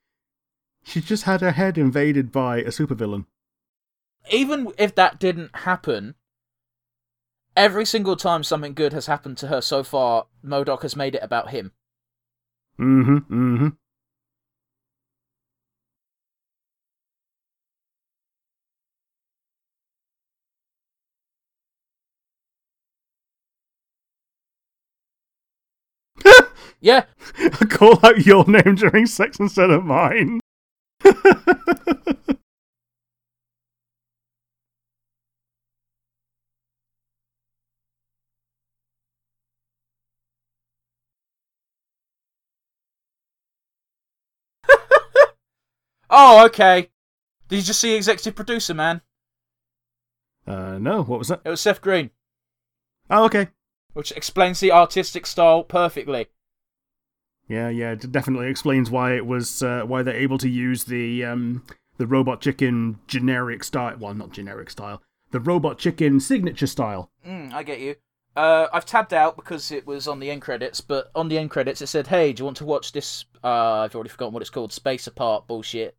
[0.82, 3.26] she just had her head invaded by a supervillain.
[4.32, 6.16] Even if that didn't happen,
[7.56, 11.22] every single time something good has happened to her so far, MODOK has made it
[11.22, 11.70] about him.
[12.80, 13.68] Mm hmm, mm hmm.
[26.80, 27.04] Yeah,
[27.36, 30.40] I call out your name during sex instead of mine.
[46.10, 46.90] Oh, okay.
[47.48, 49.02] Did you just see executive producer, man?
[50.46, 51.42] uh, no, what was that?
[51.44, 52.10] It was Seth Green,
[53.10, 53.48] Oh, okay.
[53.92, 56.28] which explains the artistic style perfectly.
[57.48, 61.24] Yeah, yeah, it definitely explains why it was uh, why they're able to use the
[61.24, 61.64] um
[61.96, 63.96] the robot chicken generic style.
[63.98, 65.02] Well, not generic style.
[65.30, 67.10] The robot chicken signature style.
[67.26, 67.96] Mm, I get you.
[68.36, 71.50] Uh, I've tabbed out because it was on the end credits, but on the end
[71.50, 74.42] credits it said, "Hey, do you want to watch this?" Uh, I've already forgotten what
[74.42, 74.72] it's called.
[74.72, 75.96] Space apart bullshit.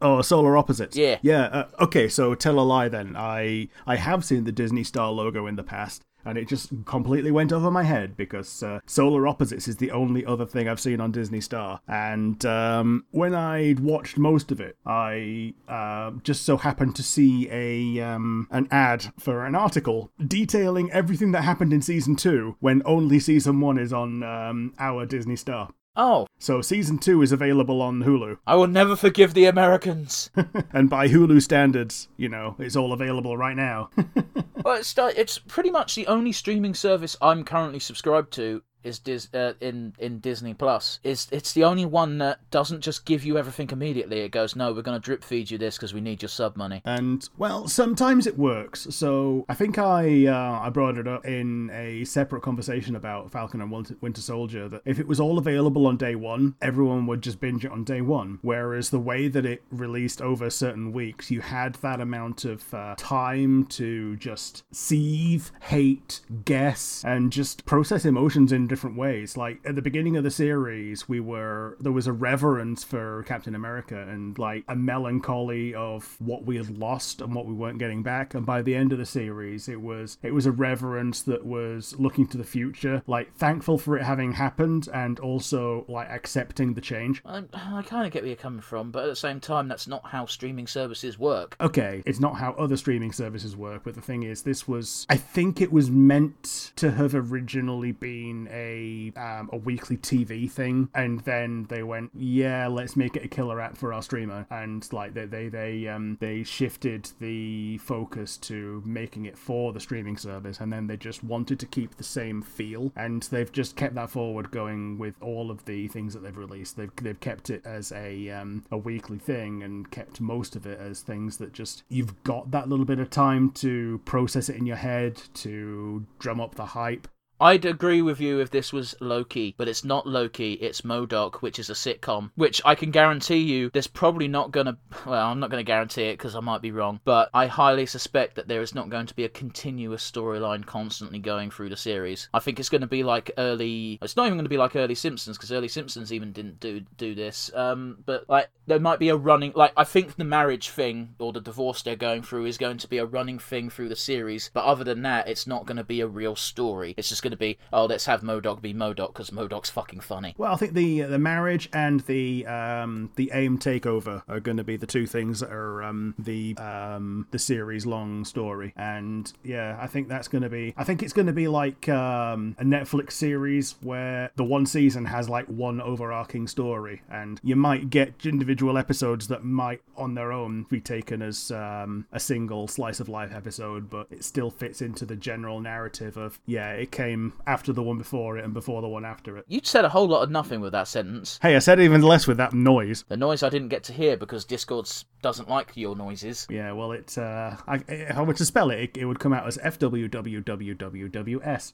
[0.00, 0.96] Oh, solar opposites.
[0.96, 1.18] Yeah.
[1.22, 1.42] Yeah.
[1.46, 3.16] Uh, okay, so tell a lie then.
[3.16, 7.30] I I have seen the Disney Star logo in the past, and it just completely
[7.30, 11.00] went over my head because uh, solar opposites is the only other thing I've seen
[11.00, 11.80] on Disney Star.
[11.88, 17.48] And um, when I'd watched most of it, I uh, just so happened to see
[17.50, 22.82] a um, an ad for an article detailing everything that happened in season two when
[22.84, 25.70] only season one is on um, our Disney Star.
[26.00, 28.38] Oh, So season two is available on Hulu.
[28.46, 30.30] I will never forgive the Americans.
[30.72, 33.90] and by Hulu standards, you know, it's all available right now.
[34.64, 39.32] well, it's it's pretty much the only streaming service I'm currently subscribed to is Dis-
[39.34, 43.38] uh, in in Disney Plus is it's the only one that doesn't just give you
[43.38, 44.20] everything immediately.
[44.20, 46.56] It goes, no, we're going to drip feed you this because we need your sub
[46.56, 46.82] money.
[46.84, 48.86] And well, sometimes it works.
[48.90, 53.60] So I think I uh, I brought it up in a separate conversation about Falcon
[53.60, 57.40] and Winter, Soldier that if it was all available on day one, everyone would just
[57.40, 58.38] binge it on day one.
[58.42, 62.94] Whereas the way that it released over certain weeks, you had that amount of uh,
[62.96, 69.36] time to just seethe, hate, guess, and just process emotions in different ways.
[69.36, 73.54] Like at the beginning of the series, we were there was a reverence for Captain
[73.54, 78.02] America and like a melancholy of what we had lost and what we weren't getting
[78.02, 78.34] back.
[78.34, 81.94] And by the end of the series, it was it was a reverence that was
[81.98, 86.80] looking to the future, like thankful for it having happened, and also like accepting the
[86.80, 87.22] change.
[87.24, 89.86] I, I kind of get where you're coming from, but at the same time, that's
[89.86, 91.56] not how streaming services work.
[91.60, 95.16] Okay, it's not how other streaming services work, but the thing is, this was I
[95.16, 101.20] think it was meant to have originally been a um, a weekly TV thing, and
[101.20, 105.14] then they went, yeah, let's make it a killer app for our streamer, and like
[105.14, 110.60] they they they um they shifted the focus to making it for the streaming service,
[110.60, 114.10] and then they just wanted to keep the same feel, and they've just kept that
[114.10, 116.76] forward going with all of the things that they've released.
[116.76, 120.78] They've they've kept it as a um a weekly thing, and kept most of it
[120.80, 124.66] as things that just you've got that little bit of time to process it in
[124.66, 127.08] your head to drum up the hype
[127.40, 131.60] I'd agree with you if this was Loki, but it's not Loki, it's MODOK, which
[131.60, 134.76] is a sitcom, which I can guarantee you there's probably not going to,
[135.06, 137.86] well, I'm not going to guarantee it because I might be wrong, but I highly
[137.86, 141.76] suspect that there is not going to be a continuous storyline constantly going through the
[141.76, 142.28] series.
[142.34, 144.74] I think it's going to be like early, it's not even going to be like
[144.74, 148.98] early Simpsons because early Simpsons even didn't do do this, um, but like there might
[148.98, 152.46] be a running, like I think the marriage thing or the divorce they're going through
[152.46, 155.46] is going to be a running thing through the series, but other than that, it's
[155.46, 156.94] not going to be a real story.
[156.96, 160.34] It's just going to be, oh, let's have MODOK be MODOK because MODOK's fucking funny.
[160.38, 164.64] Well, I think the the marriage and the um, the AIM takeover are going to
[164.64, 169.76] be the two things that are um, the um, the series long story, and yeah,
[169.80, 170.72] I think that's going to be.
[170.76, 175.04] I think it's going to be like um, a Netflix series where the one season
[175.06, 180.32] has like one overarching story, and you might get individual episodes that might on their
[180.32, 184.80] own be taken as um, a single slice of life episode, but it still fits
[184.80, 188.82] into the general narrative of yeah, it came after the one before it and before
[188.82, 189.44] the one after it.
[189.48, 191.38] You said a whole lot of nothing with that sentence.
[191.42, 193.04] Hey, I said even less with that noise.
[193.08, 194.90] The noise I didn't get to hear because Discord
[195.22, 196.46] doesn't like your noises.
[196.50, 197.16] Yeah, well, it.
[197.16, 201.72] Uh, I, if I were to spell it, it, it would come out as FWWWWS.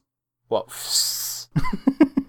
[0.49, 0.68] What?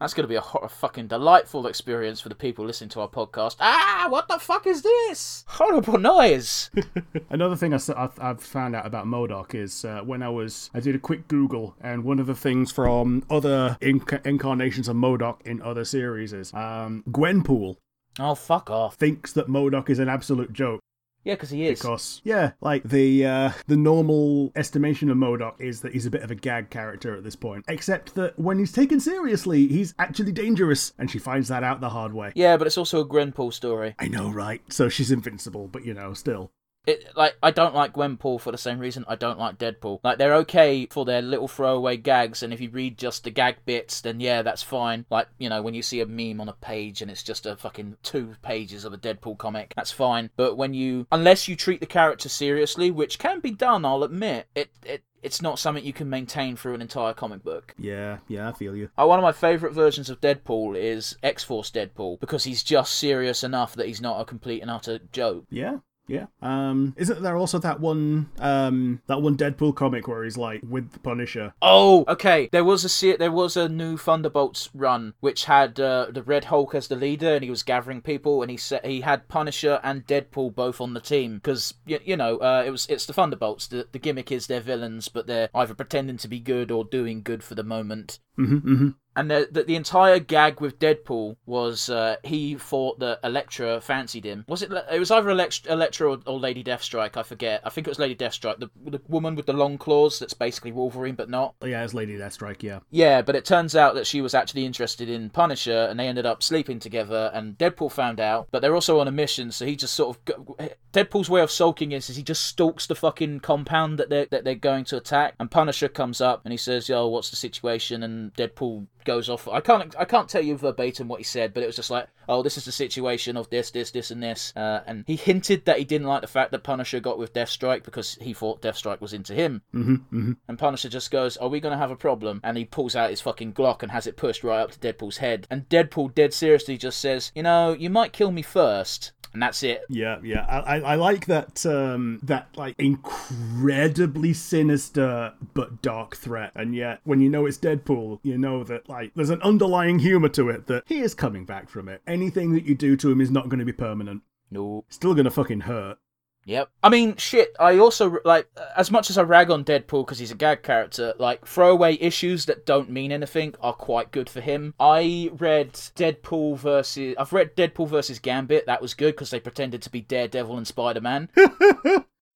[0.00, 3.08] That's going to be a, a fucking delightful experience for the people listening to our
[3.08, 3.56] podcast.
[3.60, 5.44] Ah, what the fuck is this?
[5.48, 6.70] Horrible noise.
[7.30, 7.78] Another thing I,
[8.20, 11.76] have found out about MODOK is uh, when I was, I did a quick Google,
[11.80, 16.52] and one of the things from other inc- incarnations of MODOK in other series is
[16.52, 17.76] um, Gwenpool.
[18.18, 18.96] Oh, fuck off.
[18.96, 20.80] Thinks that MODOK is an absolute joke.
[21.26, 21.80] Yeah, because he is.
[21.80, 26.22] Because yeah, like the uh, the normal estimation of MODOK is that he's a bit
[26.22, 27.64] of a gag character at this point.
[27.66, 31.88] Except that when he's taken seriously, he's actually dangerous, and she finds that out the
[31.88, 32.30] hard way.
[32.36, 33.96] Yeah, but it's also a Gwenpool story.
[33.98, 34.62] I know, right?
[34.72, 36.52] So she's invincible, but you know, still.
[36.86, 40.00] It, like I don't like Gwenpool for the same reason I don't like Deadpool.
[40.04, 43.56] Like they're okay for their little throwaway gags, and if you read just the gag
[43.64, 45.04] bits, then yeah, that's fine.
[45.10, 47.56] Like you know when you see a meme on a page and it's just a
[47.56, 50.30] fucking two pages of a Deadpool comic, that's fine.
[50.36, 54.46] But when you, unless you treat the character seriously, which can be done, I'll admit,
[54.54, 57.74] it it it's not something you can maintain through an entire comic book.
[57.76, 58.90] Yeah, yeah, I feel you.
[58.96, 62.94] Uh, one of my favourite versions of Deadpool is X Force Deadpool because he's just
[62.94, 65.44] serious enough that he's not a complete and utter joke.
[65.50, 65.78] Yeah,
[66.08, 66.26] yeah.
[66.40, 70.92] Um, isn't there also that one um that one Deadpool comic where he's like with
[70.92, 71.54] the Punisher?
[71.60, 72.48] Oh, okay.
[72.52, 76.44] There was a se- there was a new Thunderbolts run which had uh, the Red
[76.44, 79.80] Hulk as the leader, and he was gathering people, and he said he had Punisher
[79.82, 83.12] and Deadpool both on the team because you, you know uh, it was it's the
[83.12, 83.66] Thunderbolts.
[83.66, 87.22] The the gimmick is they're villains, but they're either pretending to be good or doing
[87.22, 88.20] good for the moment.
[88.38, 88.88] Mm-hmm, mm-hmm.
[89.16, 94.24] And the, the, the entire gag with Deadpool was uh, he thought that Elektra fancied
[94.24, 94.44] him.
[94.46, 94.70] Was it?
[94.92, 97.16] It was either Elektra, Elektra or, or Lady Deathstrike.
[97.16, 97.62] I forget.
[97.64, 100.18] I think it was Lady Deathstrike, the the woman with the long claws.
[100.18, 101.54] That's basically Wolverine, but not.
[101.64, 102.62] Yeah, it's Lady Deathstrike.
[102.62, 102.80] Yeah.
[102.90, 106.26] Yeah, but it turns out that she was actually interested in Punisher, and they ended
[106.26, 107.30] up sleeping together.
[107.32, 110.68] And Deadpool found out, but they're also on a mission, so he just sort of
[110.92, 114.44] Deadpool's way of sulking is, is he just stalks the fucking compound that they're that
[114.44, 118.02] they're going to attack, and Punisher comes up and he says, "Yo, what's the situation?"
[118.02, 119.48] And Deadpool goes off.
[119.48, 122.08] I can't I can't tell you verbatim what he said, but it was just like,
[122.28, 125.64] "Oh, this is the situation of this, this, this, and this." Uh, and he hinted
[125.64, 129.00] that he didn't like the fact that Punisher got with Deathstrike because he thought Deathstrike
[129.00, 129.62] was into him.
[129.74, 130.32] Mm-hmm, mm-hmm.
[130.48, 133.22] And Punisher just goes, "Are we gonna have a problem?" And he pulls out his
[133.22, 135.46] fucking Glock and has it pushed right up to Deadpool's head.
[135.50, 139.12] And Deadpool, dead seriously, just says, "You know, you might kill me first.
[139.36, 139.82] And that's it.
[139.90, 140.46] Yeah, yeah.
[140.48, 146.52] I, I, I like that um that like incredibly sinister but dark threat.
[146.54, 150.30] And yet when you know it's Deadpool, you know that like there's an underlying humor
[150.30, 152.00] to it that he is coming back from it.
[152.06, 154.22] Anything that you do to him is not going to be permanent.
[154.50, 154.86] No.
[154.88, 155.98] Still gonna fucking hurt.
[156.46, 156.70] Yep.
[156.82, 157.54] I mean, shit.
[157.58, 161.12] I also like as much as I rag on Deadpool because he's a gag character.
[161.18, 164.72] Like throwaway issues that don't mean anything are quite good for him.
[164.78, 167.16] I read Deadpool versus.
[167.18, 168.66] I've read Deadpool versus Gambit.
[168.66, 171.28] That was good because they pretended to be Daredevil and Spider Man.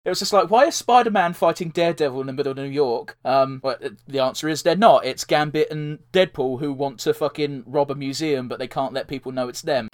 [0.08, 2.64] It was just like, why is Spider Man fighting Daredevil in the middle of New
[2.64, 3.18] York?
[3.26, 3.76] Um, well,
[4.08, 5.04] the answer is they're not.
[5.04, 9.10] It's Gambit and Deadpool who want to fucking rob a museum, but they can't let
[9.10, 9.90] people know it's them.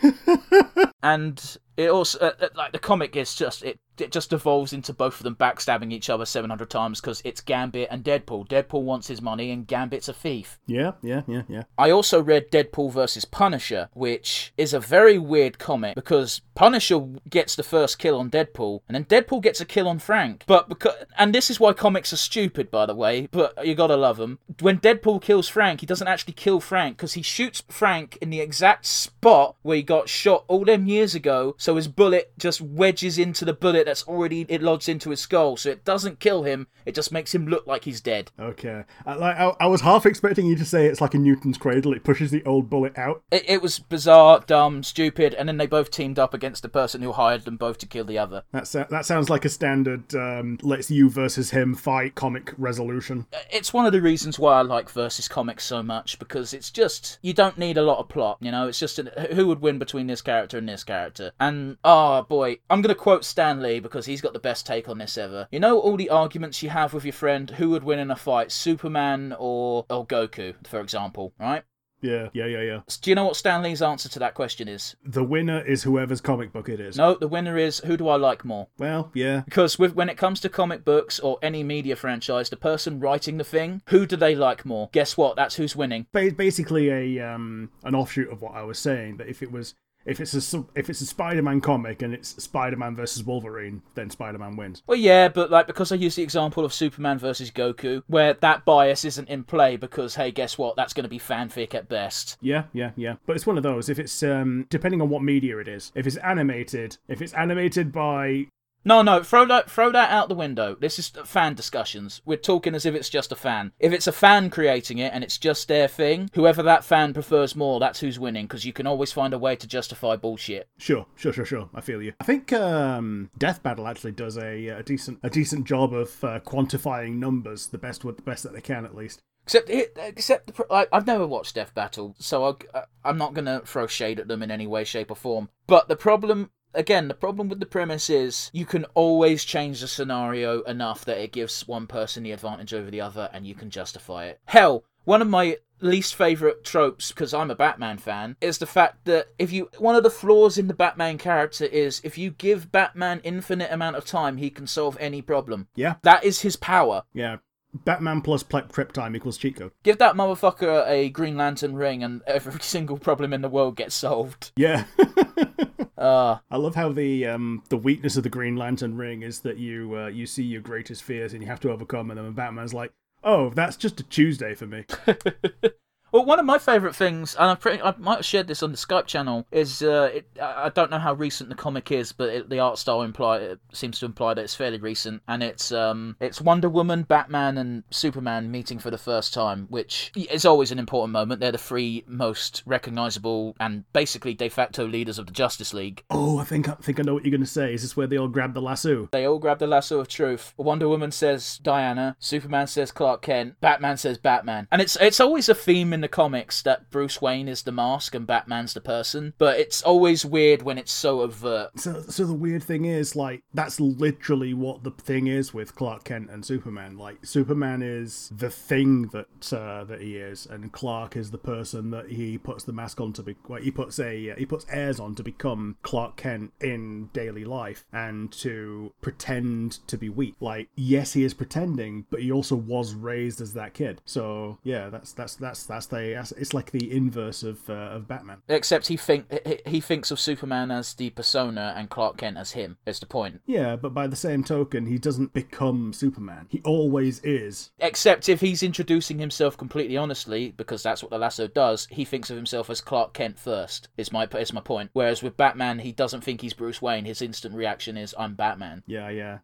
[1.01, 4.93] and it also, uh, uh, like, the comic is just, it it just devolves into
[4.93, 8.47] both of them backstabbing each other 700 times because it's Gambit and Deadpool.
[8.47, 10.59] Deadpool wants his money and Gambit's a thief.
[10.65, 11.63] Yeah, yeah, yeah, yeah.
[11.78, 16.99] I also read Deadpool versus Punisher, which is a very weird comic because Punisher
[17.30, 20.43] gets the first kill on Deadpool and then Deadpool gets a kill on Frank.
[20.47, 23.88] But because and this is why comics are stupid by the way, but you got
[23.88, 24.39] to love them.
[24.59, 28.41] When Deadpool kills Frank, he doesn't actually kill Frank because he shoots Frank in the
[28.41, 33.18] exact spot where he got shot all them years ago, so his bullet just wedges
[33.18, 36.68] into the bullet that's already it lodged into his skull, so it doesn't kill him.
[36.86, 38.32] It just makes him look like he's dead.
[38.38, 41.57] Okay, I, like I, I was half expecting you to say it's like a Newton's
[41.57, 41.93] cradle.
[41.93, 43.24] It pushes the old bullet out.
[43.32, 47.01] It, it was bizarre, dumb, stupid, and then they both teamed up against the person
[47.01, 48.43] who hired them both to kill the other.
[48.51, 53.26] That's that sounds like a standard um, let's you versus him fight comic resolution.
[53.49, 57.20] It's one of the reasons why I like versus comics so much because it's just
[57.22, 58.39] you don't need a lot of plot.
[58.41, 61.32] You know, it's just an, who would win between this character and this character.
[61.39, 61.53] And
[61.84, 65.18] oh boy, I'm gonna quote Stan Lee because he's got the best take on this
[65.18, 65.47] ever.
[65.51, 68.16] You know all the arguments you have with your friend who would win in a
[68.16, 71.64] fight, Superman or or Goku, for example, right?
[72.04, 72.80] Yeah, yeah, yeah, yeah.
[73.01, 74.95] Do you know what Stan Lee's answer to that question is?
[75.06, 76.97] The winner is whoever's comic book it is.
[76.97, 78.68] No, the winner is who do I like more?
[78.78, 79.43] Well, yeah.
[79.45, 83.38] Because with, when it comes to comic books or any media franchise, the person writing
[83.38, 84.89] the thing, who do they like more?
[84.91, 85.38] Guess what?
[85.38, 86.08] That's who's winning.
[86.12, 89.18] Ba- basically, a um an offshoot of what I was saying.
[89.18, 89.76] That if it was
[90.06, 94.56] if it's a if it's a Spider-Man comic and it's Spider-Man versus Wolverine, then Spider-Man
[94.56, 94.84] wins.
[94.88, 98.66] Well, yeah, but like because I use the example of Superman versus Goku, where that
[98.66, 100.76] bias isn't in play because hey, guess what?
[100.76, 102.38] That's going to be fanfic at best.
[102.41, 103.16] Yeah, yeah, yeah.
[103.26, 103.89] But it's one of those.
[103.89, 107.91] If it's um depending on what media it is, if it's animated, if it's animated
[107.91, 108.47] by
[108.86, 110.75] no, no, throw that throw that out the window.
[110.79, 112.21] This is fan discussions.
[112.25, 113.71] We're talking as if it's just a fan.
[113.79, 117.55] If it's a fan creating it and it's just their thing, whoever that fan prefers
[117.55, 120.67] more, that's who's winning because you can always find a way to justify bullshit.
[120.77, 121.69] Sure, sure, sure, sure.
[121.73, 122.13] I feel you.
[122.19, 126.39] I think um, Death Battle actually does a, a decent a decent job of uh,
[126.39, 129.21] quantifying numbers the best the best that they can at least.
[129.45, 133.88] Except, it, except like, I've never watched Death Battle, so I, I'm not gonna throw
[133.88, 135.49] shade at them in any way, shape, or form.
[135.67, 139.88] But the problem again, the problem with the premise is you can always change the
[139.88, 143.69] scenario enough that it gives one person the advantage over the other and you can
[143.69, 144.39] justify it.
[144.45, 149.03] Hell, one of my least favorite tropes because I'm a Batman fan is the fact
[149.03, 152.71] that if you one of the flaws in the Batman character is if you give
[152.71, 155.67] Batman infinite amount of time he can solve any problem.
[155.76, 155.95] Yeah.
[156.03, 157.03] That is his power.
[157.13, 157.38] Yeah.
[157.86, 159.71] Batman plus prep time equals cheat code.
[159.84, 163.95] Give that motherfucker a Green Lantern ring and every single problem in the world gets
[163.95, 164.51] solved.
[164.55, 164.86] Yeah.
[165.98, 169.58] uh, I love how the um, the weakness of the Green Lantern ring is that
[169.58, 172.74] you uh, you see your greatest fears and you have to overcome them, and Batman's
[172.74, 174.86] like, "Oh, that's just a Tuesday for me."
[176.14, 178.70] Well, one of my favourite things, and I, pretty, I might have shared this on
[178.70, 182.30] the Skype channel, is uh, it, I don't know how recent the comic is, but
[182.30, 185.72] it, the art style imply it seems to imply that it's fairly recent, and it's
[185.72, 190.72] um, it's Wonder Woman, Batman, and Superman meeting for the first time, which is always
[190.72, 191.41] an important moment.
[191.41, 196.03] They're the three most recognisable and basically de facto leaders of the Justice League.
[196.11, 197.74] Oh, I think I think I know what you're going to say.
[197.74, 199.09] Is this where they all grab the lasso?
[199.11, 200.53] They all grab the lasso of truth.
[200.57, 205.49] Wonder Woman says Diana, Superman says Clark Kent, Batman says Batman, and it's it's always
[205.49, 209.34] a theme in the comics that Bruce Wayne is the mask and Batman's the person,
[209.38, 211.80] but it's always weird when it's so overt.
[211.80, 216.04] So, so the weird thing is, like, that's literally what the thing is with Clark
[216.04, 216.97] Kent and Superman.
[216.97, 221.91] Like, Superman is the thing that uh, that he is, and Clark is the person
[221.91, 223.36] that he puts the mask on to be.
[223.47, 227.45] Well, he puts a uh, he puts airs on to become Clark Kent in daily
[227.45, 230.36] life and to pretend to be weak.
[230.39, 234.01] Like, yes, he is pretending, but he also was raised as that kid.
[234.06, 238.41] So yeah, that's that's that's that's the it's like the inverse of uh, of Batman.
[238.48, 242.52] Except he think he- he thinks of Superman as the persona and Clark Kent as
[242.52, 242.78] him.
[242.86, 243.41] Is the point?
[243.46, 246.48] Yeah, but by the same token, he doesn't become Superman.
[246.50, 247.72] He always is.
[247.80, 252.30] Except if he's introducing himself completely honestly, because that's what the lasso does, he thinks
[252.30, 253.89] of himself as Clark Kent first.
[253.98, 254.89] Is my is my point.
[254.94, 257.06] Whereas with Batman, he doesn't think he's Bruce Wayne.
[257.06, 258.84] His instant reaction is I'm Batman.
[258.88, 259.39] Yeah, yeah.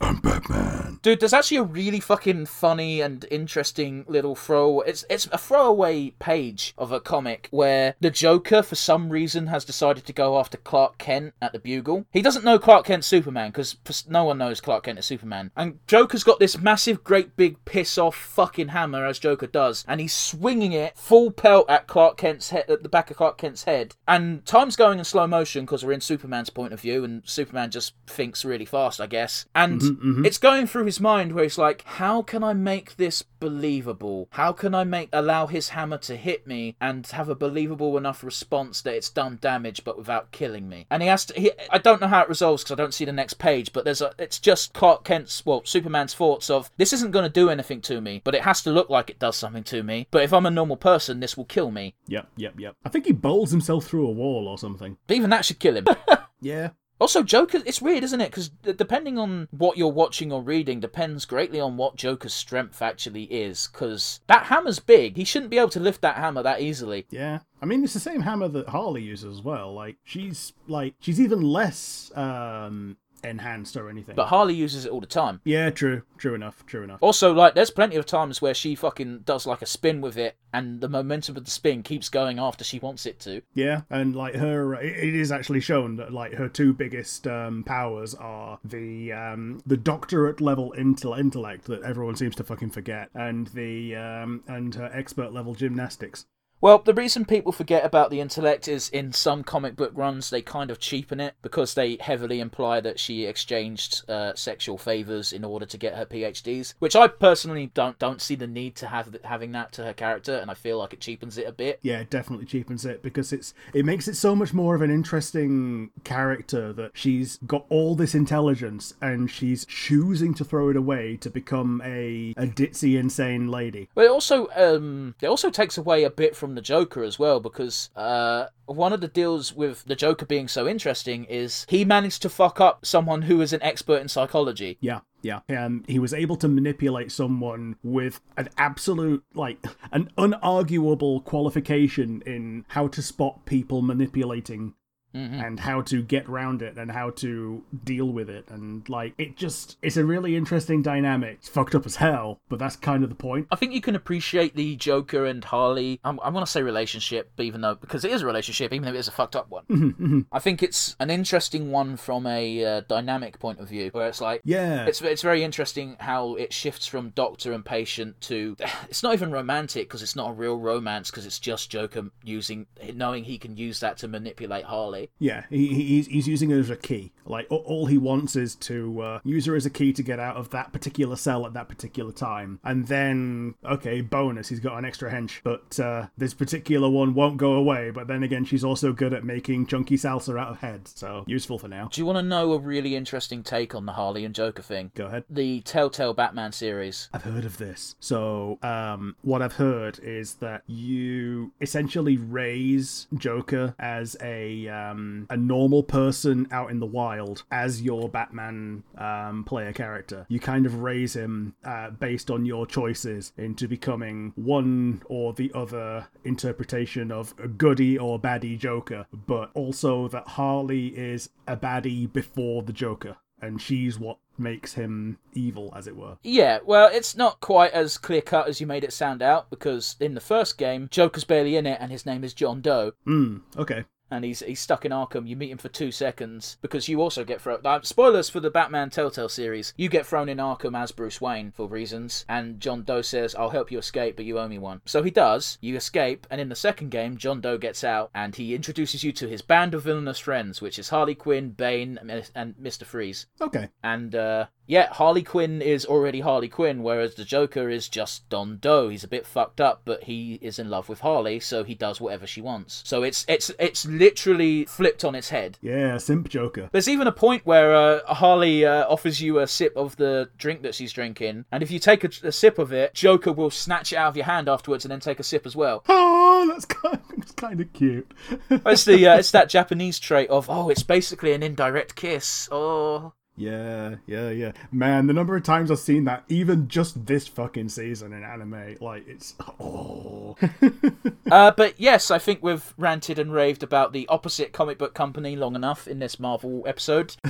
[0.00, 0.98] I'm Batman.
[1.02, 4.80] Dude, there's actually a really fucking funny and interesting little throw.
[4.80, 9.64] It's it's a throwaway page of a comic where the Joker, for some reason, has
[9.64, 12.06] decided to go after Clark Kent at the Bugle.
[12.10, 13.76] He doesn't know Clark Kent's Superman because
[14.08, 15.50] no one knows Clark Kent is Superman.
[15.56, 20.00] And Joker's got this massive, great big piss off fucking hammer as Joker does, and
[20.00, 23.64] he's swinging it full pelt at Clark Kent's head, at the back of Clark Kent's
[23.64, 23.94] head.
[24.08, 27.70] And time's going in slow motion because we're in Superman's point of view, and Superman
[27.70, 29.46] just thinks really fast, I guess.
[29.54, 30.24] And Mm-hmm, mm-hmm.
[30.24, 34.28] it's going through his mind where he's like, how can I make this believable?
[34.32, 38.24] How can I make allow his hammer to hit me and have a believable enough
[38.24, 40.86] response that it's done damage but without killing me?
[40.90, 41.40] And he has to.
[41.40, 43.84] He, I don't know how it resolves because I don't see the next page, but
[43.84, 44.12] there's a.
[44.18, 48.00] It's just Clark Kent's, well, Superman's thoughts of this isn't going to do anything to
[48.00, 50.06] me, but it has to look like it does something to me.
[50.10, 51.94] But if I'm a normal person, this will kill me.
[52.08, 52.76] Yep, yep, yep.
[52.84, 54.96] I think he bowls himself through a wall or something.
[55.06, 55.86] But even that should kill him.
[56.44, 56.70] Yeah.
[57.04, 58.30] Also, Joker, it's weird, isn't it?
[58.30, 63.24] Because depending on what you're watching or reading, depends greatly on what Joker's strength actually
[63.24, 63.68] is.
[63.70, 65.18] Because that hammer's big.
[65.18, 67.04] He shouldn't be able to lift that hammer that easily.
[67.10, 67.40] Yeah.
[67.60, 69.74] I mean, it's the same hammer that Harley uses as well.
[69.74, 74.14] Like, she's, like, she's even less, um, enhanced or anything.
[74.14, 75.40] But Harley uses it all the time.
[75.44, 76.02] yeah, true.
[76.18, 76.64] True enough.
[76.66, 77.02] True enough.
[77.02, 80.36] Also, like, there's plenty of times where she fucking does like a spin with it,
[80.52, 83.42] and the momentum of the spin keeps going after she wants it to.
[83.54, 88.14] Yeah, and like her, it is actually shown that like her two biggest um, powers
[88.14, 93.48] are the um, the doctorate level intel- intellect that everyone seems to fucking forget, and
[93.48, 96.26] the um, and her expert level gymnastics.
[96.64, 100.40] Well, the reason people forget about the intellect is in some comic book runs they
[100.40, 105.44] kind of cheapen it because they heavily imply that she exchanged uh, sexual favors in
[105.44, 109.14] order to get her PhDs, which I personally don't don't see the need to have
[109.24, 111.80] having that to her character, and I feel like it cheapens it a bit.
[111.82, 114.90] Yeah, it definitely cheapens it because it's it makes it so much more of an
[114.90, 121.18] interesting character that she's got all this intelligence and she's choosing to throw it away
[121.18, 123.90] to become a a ditzy insane lady.
[123.94, 127.40] But it also um, it also takes away a bit from the Joker as well
[127.40, 132.22] because uh, one of the deals with the Joker being so interesting is he managed
[132.22, 134.78] to fuck up someone who is an expert in psychology.
[134.80, 135.40] Yeah, yeah.
[135.48, 139.58] And he was able to manipulate someone with an absolute, like,
[139.92, 144.74] an unarguable qualification in how to spot people manipulating
[145.14, 145.40] Mm-hmm.
[145.40, 148.46] and how to get around it and how to deal with it.
[148.48, 151.36] And, like, it just, it's a really interesting dynamic.
[151.38, 153.46] It's fucked up as hell, but that's kind of the point.
[153.52, 156.00] I think you can appreciate the Joker and Harley.
[156.04, 158.94] I'm, I'm going to say relationship, even though because it is a relationship, even though
[158.94, 159.64] it is a fucked up one.
[159.70, 160.20] Mm-hmm, mm-hmm.
[160.32, 164.20] I think it's an interesting one from a uh, dynamic point of view, where it's
[164.20, 164.86] like Yeah.
[164.86, 168.56] it's it's very interesting how it shifts from doctor and patient to
[168.88, 172.66] it's not even romantic because it's not a real romance because it's just Joker using
[172.94, 175.03] knowing he can use that to manipulate Harley.
[175.18, 177.12] Yeah, he, he- he's, he's using her as a key.
[177.26, 180.36] Like, all he wants is to uh, use her as a key to get out
[180.36, 182.60] of that particular cell at that particular time.
[182.62, 185.40] And then, okay, bonus, he's got an extra hench.
[185.42, 187.90] But uh, this particular one won't go away.
[187.90, 190.86] But then again, she's also good at making chunky salsa out of head.
[190.86, 191.88] So, useful for now.
[191.90, 194.90] Do you want to know a really interesting take on the Harley and Joker thing?
[194.94, 195.24] Go ahead.
[195.30, 197.08] The Telltale Batman series.
[197.14, 197.96] I've heard of this.
[198.00, 204.93] So, um, what I've heard is that you essentially raise Joker as a um,
[205.30, 210.26] a normal person out in the wild as your Batman um, player character.
[210.28, 215.50] You kind of raise him uh, based on your choices into becoming one or the
[215.54, 222.12] other interpretation of a goody or baddie Joker, but also that Harley is a baddie
[222.12, 223.16] before the Joker.
[223.40, 226.16] And she's what makes him evil, as it were.
[226.22, 229.96] Yeah, well, it's not quite as clear cut as you made it sound out because
[230.00, 232.92] in the first game, Joker's barely in it and his name is John Doe.
[233.04, 233.84] Hmm, okay.
[234.10, 235.26] And he's he's stuck in Arkham.
[235.28, 237.60] You meet him for two seconds because you also get thrown.
[237.64, 239.74] Uh, spoilers for the Batman Telltale series.
[239.76, 243.50] You get thrown in Arkham as Bruce Wayne for reasons, and John Doe says, "I'll
[243.50, 245.58] help you escape, but you owe me one." So he does.
[245.60, 249.12] You escape, and in the second game, John Doe gets out, and he introduces you
[249.12, 251.98] to his band of villainous friends, which is Harley Quinn, Bane,
[252.34, 253.26] and Mister Freeze.
[253.40, 253.68] Okay.
[253.82, 258.58] And uh, yeah, Harley Quinn is already Harley Quinn, whereas the Joker is just John
[258.60, 258.88] Doe.
[258.88, 262.00] He's a bit fucked up, but he is in love with Harley, so he does
[262.00, 262.82] whatever she wants.
[262.86, 265.58] So it's it's it's literally flipped on its head.
[265.60, 266.70] Yeah, simp Joker.
[266.72, 270.62] There's even a point where uh, Harley uh, offers you a sip of the drink
[270.62, 273.92] that she's drinking, and if you take a, a, sip of it, Joker will snatch
[273.92, 275.84] it out of your hand afterwards and then take a sip as well.
[275.88, 278.10] Oh, that's kind of, that's kind of cute.
[278.50, 282.48] it's the uh, it's that Japanese trait of oh, it's basically an indirect kiss.
[282.50, 283.12] Oh.
[283.36, 284.52] Yeah, yeah, yeah.
[284.70, 288.76] Man, the number of times I've seen that, even just this fucking season in anime,
[288.80, 289.34] like, it's.
[289.58, 290.36] Oh.
[291.30, 295.34] uh, but yes, I think we've ranted and raved about the opposite comic book company
[295.34, 297.16] long enough in this Marvel episode.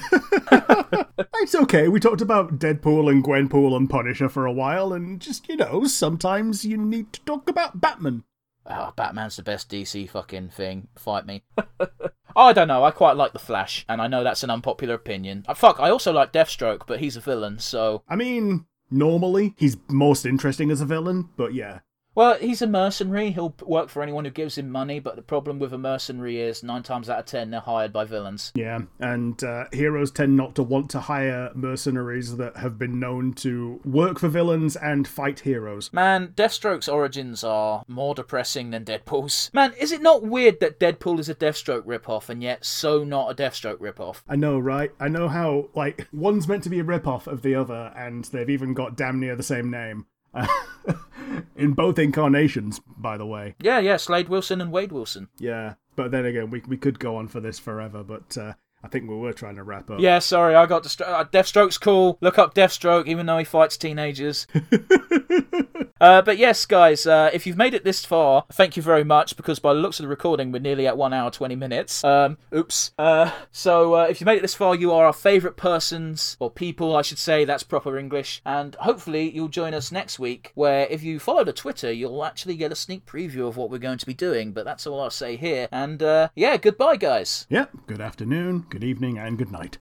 [1.36, 1.88] it's okay.
[1.88, 5.84] We talked about Deadpool and Gwenpool and Punisher for a while, and just, you know,
[5.84, 8.24] sometimes you need to talk about Batman.
[8.66, 10.88] Oh, Batman's the best DC fucking thing.
[10.96, 11.44] Fight me.
[12.36, 12.84] I don't know.
[12.84, 15.44] I quite like the Flash, and I know that's an unpopular opinion.
[15.48, 18.02] Uh, fuck, I also like Deathstroke, but he's a villain, so.
[18.08, 21.80] I mean, normally he's most interesting as a villain, but yeah.
[22.14, 23.32] Well, he's a mercenary.
[23.32, 26.62] He'll work for anyone who gives him money, but the problem with a mercenary is
[26.62, 28.52] nine times out of ten they're hired by villains.
[28.54, 33.32] Yeah, and uh, heroes tend not to want to hire mercenaries that have been known
[33.34, 35.92] to work for villains and fight heroes.
[35.92, 39.50] Man, Deathstroke's origins are more depressing than Deadpool's.
[39.52, 43.30] Man, is it not weird that Deadpool is a Deathstroke ripoff and yet so not
[43.30, 44.22] a Deathstroke ripoff?
[44.28, 44.92] I know, right?
[45.00, 48.50] I know how, like, one's meant to be a ripoff of the other, and they've
[48.50, 50.06] even got damn near the same name.
[51.56, 53.54] in both incarnations, by the way.
[53.60, 55.28] Yeah, yeah, Slade Wilson and Wade Wilson.
[55.38, 58.54] Yeah, but then again, we we could go on for this forever, but uh,
[58.84, 59.98] I think we were trying to wrap up.
[59.98, 62.18] Yeah, sorry, I got distra- uh, Deathstroke's cool.
[62.20, 64.46] Look up Deathstroke, even though he fights teenagers.
[66.02, 69.38] uh, but yes, guys, uh, if you've made it this far, thank you very much
[69.38, 72.04] because by the looks of the recording, we're nearly at one hour twenty minutes.
[72.04, 72.92] Um, oops.
[72.98, 76.50] Uh, so uh, if you made it this far, you are our favourite persons or
[76.50, 77.46] people, I should say.
[77.46, 78.42] That's proper English.
[78.44, 82.56] And hopefully, you'll join us next week, where if you follow the Twitter, you'll actually
[82.56, 84.52] get a sneak preview of what we're going to be doing.
[84.52, 85.68] But that's all I'll say here.
[85.72, 87.46] And uh, yeah, goodbye, guys.
[87.48, 87.70] Yep.
[87.86, 89.78] Good afternoon good evening, and good night.